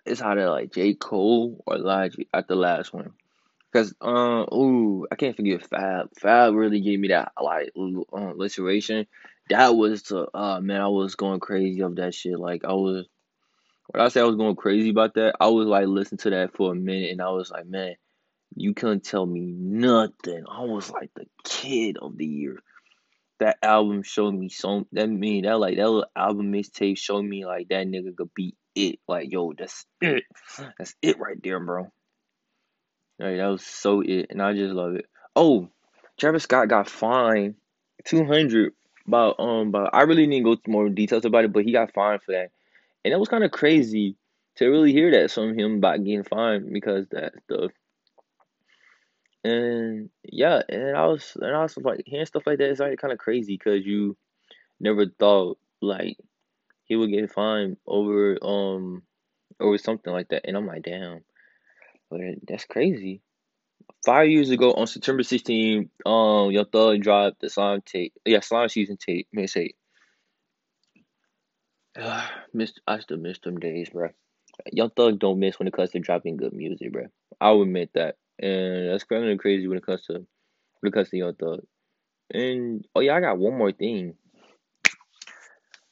It's 0.07 0.23
either 0.23 0.49
like 0.51 0.73
J. 0.73 0.95
Cole 0.95 1.63
or 1.67 1.79
Logic 1.79 2.27
at 2.33 2.49
the 2.49 2.57
last 2.57 2.93
one. 2.93 3.13
Cause 3.73 3.95
um 4.01 4.47
ooh 4.53 5.07
I 5.13 5.15
can't 5.15 5.37
forget 5.37 5.67
Fab. 5.67 6.09
Fab 6.19 6.55
really 6.55 6.81
gave 6.81 6.99
me 6.99 7.09
that 7.09 7.33
like 7.41 7.71
uh, 7.77 8.33
literation. 8.35 9.07
That 9.49 9.77
was 9.77 10.03
the 10.03 10.27
uh 10.35 10.61
man 10.61 10.81
I 10.81 10.89
was 10.89 11.15
going 11.15 11.41
crazy 11.41 11.83
of 11.83 11.97
that 11.97 12.15
shit. 12.15 12.39
Like 12.39 12.65
I 12.65 12.73
was 12.73 13.07
when 13.89 14.05
I 14.05 14.09
say 14.09 14.21
I 14.21 14.25
was 14.25 14.37
going 14.37 14.57
crazy 14.57 14.91
about 14.91 15.15
that, 15.15 15.37
I 15.41 15.49
was 15.49 15.67
like 15.67 15.87
listening 15.87 16.19
to 16.19 16.31
that 16.31 16.55
for 16.55 16.73
a 16.73 16.77
minute 16.77 17.11
and 17.11 17.23
I 17.23 17.31
was 17.31 17.51
like, 17.51 17.67
man, 17.67 17.95
you 18.57 18.75
couldn't 18.75 19.05
tell 19.05 19.27
me 19.27 19.41
nothing. 19.41 20.45
I 20.49 20.63
was 20.63 20.91
like 20.91 21.11
the 21.15 21.27
kid 21.45 21.97
of 22.01 22.17
the 22.17 22.27
year. 22.27 22.59
That 23.41 23.59
album 23.63 24.03
showed 24.03 24.35
me 24.35 24.51
so 24.51 24.87
that 24.93 25.09
mean 25.09 25.45
that 25.45 25.59
like 25.59 25.77
that 25.77 25.89
little 25.89 26.11
album 26.15 26.53
mixtape 26.53 26.99
showed 26.99 27.25
me 27.25 27.47
like 27.47 27.69
that 27.69 27.87
nigga 27.87 28.15
could 28.17 28.35
be 28.35 28.55
it. 28.75 29.01
Like 29.09 29.33
yo, 29.33 29.53
that's 29.59 29.87
it. 30.01 30.25
That's 30.79 30.95
it 31.03 31.19
right 31.19 31.43
there, 31.43 31.59
bro. 31.59 31.91
Like 33.19 33.37
that 33.37 33.47
was 33.47 33.65
so 33.65 34.03
it, 34.03 34.27
and 34.31 34.43
I 34.43 34.53
just 34.53 34.75
love 34.75 34.95
it. 34.95 35.07
Oh, 35.35 35.69
Travis 36.19 36.45
Scott 36.45 36.69
got 36.69 36.89
fined 36.89 37.55
two 38.05 38.25
hundred. 38.25 38.75
About 39.09 39.41
um, 39.41 39.71
but 39.71 39.91
I 39.95 40.03
really 40.03 40.27
didn't 40.27 40.45
go 40.45 40.53
into 40.53 40.71
more 40.71 40.89
details 40.89 41.25
about 41.25 41.45
it, 41.45 41.53
but 41.53 41.65
he 41.65 41.73
got 41.73 41.93
fined 41.95 42.23
for 42.23 42.33
that, 42.33 42.51
and 43.05 43.13
it 43.13 43.19
was 43.19 43.29
kind 43.29 43.43
of 43.43 43.51
crazy 43.51 44.17
to 44.57 44.69
really 44.69 44.93
hear 44.93 45.11
that 45.13 45.31
from 45.31 45.59
him 45.59 45.77
about 45.77 46.05
getting 46.05 46.23
fined 46.23 46.73
because 46.73 47.07
that 47.11 47.33
stuff. 47.45 47.73
And 49.43 50.11
yeah, 50.23 50.63
and 50.69 50.97
I 50.97 51.07
was 51.07 51.37
and 51.41 51.55
I 51.55 51.63
was 51.63 51.77
like 51.79 52.03
hearing 52.07 52.27
stuff 52.27 52.43
like 52.47 52.59
that 52.59 52.71
is 52.71 52.81
like 52.81 52.99
kind 52.99 53.13
of 53.13 53.19
crazy 53.19 53.57
because 53.57 53.87
you 53.87 54.17
never 54.79 55.07
thought 55.07 55.59
like 55.81 56.19
he 56.85 56.97
would 56.97 57.11
get 57.11 57.33
fined 57.33 57.79
over 57.87 58.39
um 58.43 59.03
over 59.59 59.79
something 59.79 60.13
like 60.13 60.29
that, 60.29 60.47
and 60.47 60.57
I'm 60.57 60.67
like, 60.67 60.83
damn. 60.83 61.23
That's 62.47 62.65
crazy. 62.65 63.23
Five 64.05 64.29
years 64.29 64.51
ago 64.51 64.73
on 64.73 64.87
September 64.87 65.23
16th, 65.23 65.91
um, 66.07 66.51
Young 66.51 66.67
Thug 66.67 67.01
dropped 67.03 67.41
the 67.41 67.51
slime 67.51 67.83
tape. 67.83 68.15
Yeah, 68.25 68.41
slime 68.41 68.69
season 68.69 68.97
tape. 68.97 69.29
May 69.33 69.47
say. 69.47 69.75
miss, 72.53 72.73
I 72.87 73.01
still 73.01 73.19
miss 73.19 73.39
them 73.41 73.61
days, 73.61 73.91
bro. 73.91 74.09
Young 74.73 74.91
Thug 74.91 75.19
don't 75.19 75.39
miss 75.39 75.59
when 75.59 75.69
it 75.69 75.75
comes 75.75 75.91
to 75.91 75.99
dropping 76.01 76.37
good 76.37 76.53
music, 76.53 76.93
bro. 76.93 77.07
I'll 77.41 77.63
admit 77.63 77.91
that, 77.95 78.17
and 78.41 78.91
that's 78.91 79.05
kind 79.05 79.29
of 79.29 79.39
crazy 79.39 79.67
when 79.69 79.79
it 79.79 79.87
comes 79.87 80.05
to 80.07 80.15
when 80.15 80.91
it 80.91 80.93
comes 80.93 81.11
to 81.11 81.17
Young 81.17 81.35
Thug. 81.35 81.61
And 82.33 82.87
oh 82.95 83.01
yeah, 83.01 83.15
I 83.15 83.21
got 83.21 83.39
one 83.39 83.57
more 83.59 83.73
thing. 83.73 84.15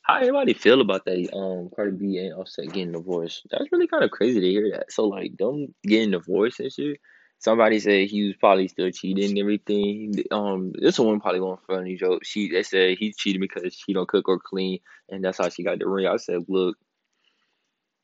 How 0.02 0.16
everybody 0.16 0.54
feel 0.54 0.80
about 0.80 1.04
that? 1.04 1.36
Um, 1.36 1.68
Cardi 1.74 1.96
B 1.96 2.16
and 2.16 2.32
Offset 2.32 2.72
getting 2.72 2.92
divorced. 2.92 3.46
That's 3.50 3.70
really 3.70 3.86
kind 3.86 4.04
of 4.04 4.10
crazy 4.10 4.40
to 4.40 4.46
hear 4.46 4.70
that. 4.72 4.90
So 4.90 5.04
like, 5.04 5.36
them 5.36 5.74
getting 5.84 6.12
divorced 6.12 6.60
and 6.60 6.72
shit. 6.72 6.98
Somebody 7.40 7.78
said 7.78 8.08
he 8.08 8.24
was 8.24 8.36
probably 8.36 8.68
still 8.68 8.90
cheating 8.90 9.30
and 9.30 9.38
everything. 9.38 10.14
Um, 10.30 10.72
this 10.76 10.98
one 10.98 11.20
probably 11.20 11.40
going 11.40 11.58
funny 11.66 11.96
joke. 11.96 12.24
She 12.24 12.50
they 12.50 12.62
said 12.62 12.96
he 12.98 13.12
cheated 13.12 13.40
because 13.40 13.74
she 13.74 13.92
don't 13.92 14.08
cook 14.08 14.28
or 14.28 14.40
clean, 14.40 14.80
and 15.08 15.22
that's 15.22 15.38
how 15.38 15.48
she 15.50 15.62
got 15.62 15.78
the 15.78 15.86
ring. 15.86 16.06
I 16.06 16.16
said, 16.16 16.44
look, 16.48 16.76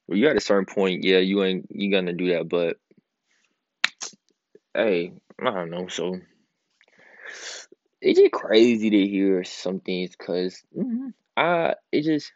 you 0.08 0.28
at 0.28 0.36
a 0.36 0.40
certain 0.40 0.66
point, 0.66 1.02
yeah, 1.02 1.18
you 1.18 1.42
ain't 1.42 1.66
you 1.70 1.90
gonna 1.90 2.12
do 2.12 2.34
that, 2.34 2.48
but 2.48 2.76
hey, 4.74 5.12
I 5.40 5.44
don't 5.44 5.70
know. 5.70 5.88
So 5.88 6.20
it's 8.00 8.18
just 8.18 8.32
crazy 8.32 8.90
to 8.90 9.06
hear 9.06 9.44
some 9.44 9.80
things, 9.80 10.14
cause 10.16 10.62
mm, 10.76 11.12
I 11.36 11.74
it 11.92 12.02
just 12.02 12.32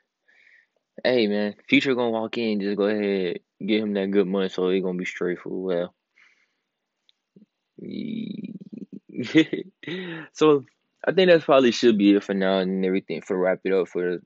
hey 1.04 1.26
man, 1.26 1.54
future 1.68 1.94
gonna 1.94 2.10
walk 2.10 2.38
in, 2.38 2.60
just 2.60 2.76
go 2.76 2.84
ahead, 2.84 3.40
get 3.64 3.82
him 3.82 3.94
that 3.94 4.10
good 4.10 4.26
money, 4.26 4.48
so 4.48 4.70
he 4.70 4.80
gonna 4.80 4.98
be 4.98 5.04
straight 5.04 5.38
for 5.40 5.50
well. 5.50 5.94
so 10.32 10.64
I 11.06 11.12
think 11.12 11.30
that's 11.30 11.44
probably 11.44 11.70
should 11.70 11.98
be 11.98 12.14
it 12.14 12.24
for 12.24 12.34
now 12.34 12.58
and 12.58 12.84
everything 12.84 13.22
for 13.22 13.38
wrap 13.38 13.60
it 13.64 13.72
up 13.72 13.88
for 13.88 14.18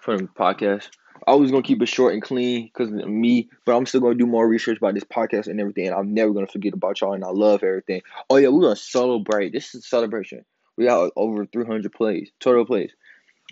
for 0.00 0.16
the 0.16 0.24
podcast. 0.24 0.88
I 1.26 1.34
was 1.34 1.50
gonna 1.50 1.62
keep 1.62 1.82
it 1.82 1.86
short 1.88 2.14
and 2.14 2.22
clean 2.22 2.64
because 2.66 2.90
me, 2.90 3.48
but 3.64 3.76
I'm 3.76 3.86
still 3.86 4.00
gonna 4.00 4.14
do 4.14 4.26
more 4.26 4.46
research 4.48 4.78
about 4.78 4.94
this 4.94 5.04
podcast 5.04 5.46
and 5.48 5.60
everything. 5.60 5.86
And 5.86 5.94
I'm 5.94 6.14
never 6.14 6.32
gonna 6.32 6.46
forget 6.46 6.74
about 6.74 7.00
y'all, 7.00 7.14
and 7.14 7.24
I 7.24 7.28
love 7.28 7.62
everything. 7.62 8.02
Oh 8.28 8.36
yeah, 8.36 8.48
we're 8.48 8.62
gonna 8.62 8.76
celebrate. 8.76 9.52
This 9.52 9.74
is 9.74 9.84
a 9.84 9.88
celebration. 9.88 10.44
We 10.76 10.86
got 10.86 11.12
over 11.16 11.46
300 11.46 11.92
plays, 11.92 12.30
total 12.40 12.64
plays. 12.64 12.92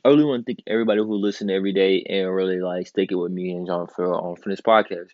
I 0.05 0.09
really 0.09 0.25
want 0.25 0.47
to 0.47 0.53
thank 0.55 0.63
everybody 0.67 1.01
who 1.01 1.15
listen 1.17 1.51
every 1.51 1.73
day 1.73 2.03
and 2.09 2.33
really 2.33 2.61
like 2.61 2.87
sticking 2.87 3.19
with 3.19 3.33
me 3.33 3.51
and 3.53 3.67
John 3.67 3.87
for 3.89 4.15
um, 4.15 4.37
for 4.37 4.49
this 4.49 4.61
podcast. 4.61 5.09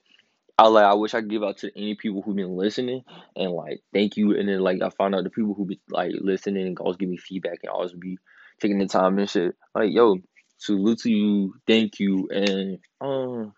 I 0.58 0.68
like 0.68 0.84
I 0.84 0.94
wish 0.94 1.14
I 1.14 1.20
could 1.20 1.30
give 1.30 1.42
out 1.42 1.58
to 1.58 1.72
any 1.76 1.94
people 1.96 2.22
who've 2.22 2.36
been 2.36 2.56
listening 2.56 3.02
and 3.34 3.52
like 3.52 3.82
thank 3.92 4.16
you 4.16 4.36
and 4.38 4.48
then 4.48 4.60
like 4.60 4.80
I 4.82 4.90
found 4.90 5.14
out 5.14 5.24
the 5.24 5.30
people 5.30 5.54
who 5.54 5.64
be 5.66 5.80
like 5.90 6.12
listening 6.20 6.66
and 6.66 6.78
always 6.78 6.96
give 6.96 7.08
me 7.08 7.16
feedback 7.16 7.58
and 7.62 7.70
always 7.70 7.92
be 7.92 8.18
taking 8.60 8.78
the 8.78 8.86
time 8.86 9.18
and 9.18 9.28
shit. 9.28 9.56
Like 9.74 9.92
yo, 9.92 10.18
salute 10.64 11.00
to 11.00 11.10
you, 11.10 11.54
thank 11.66 12.00
you, 12.00 12.28
and 12.30 12.78
um 13.00 13.52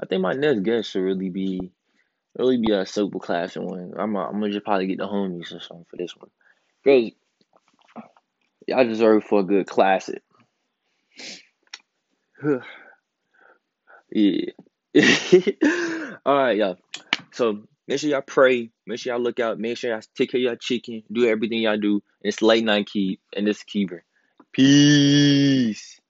I 0.00 0.06
think 0.06 0.22
my 0.22 0.32
next 0.32 0.60
guest 0.60 0.90
should 0.90 1.02
really 1.02 1.30
be 1.30 1.72
really 2.38 2.58
be 2.58 2.72
a 2.72 2.86
super 2.86 3.18
class 3.18 3.56
one. 3.56 3.94
I'm 3.98 4.14
a, 4.16 4.26
I'm 4.26 4.40
gonna 4.40 4.52
just 4.52 4.64
probably 4.64 4.86
get 4.86 4.98
the 4.98 5.06
homies 5.06 5.54
or 5.54 5.60
something 5.60 5.86
for 5.90 5.96
this 5.96 6.14
one. 6.16 6.30
Cause 6.84 7.10
y'all 8.66 8.84
deserve 8.86 9.24
for 9.24 9.40
a 9.40 9.44
good 9.44 9.66
classic. 9.66 10.22
yeah. 14.12 14.50
All 16.26 16.36
right, 16.36 16.56
y'all. 16.56 16.78
So 17.32 17.64
make 17.88 17.98
sure 17.98 18.10
y'all 18.10 18.22
pray. 18.22 18.70
Make 18.86 19.00
sure 19.00 19.12
y'all 19.12 19.22
look 19.22 19.40
out. 19.40 19.58
Make 19.58 19.78
sure 19.78 19.90
y'all 19.90 20.02
take 20.16 20.30
care 20.30 20.38
of 20.38 20.44
y'all 20.44 20.56
chicken. 20.56 21.02
Do 21.12 21.26
everything 21.26 21.62
y'all 21.62 21.78
do. 21.78 22.02
It's 22.22 22.42
late 22.42 22.64
night 22.64 22.86
keep 22.86 23.20
and 23.36 23.46
this 23.46 23.62
keeper. 23.62 24.04
Peace. 24.52 26.00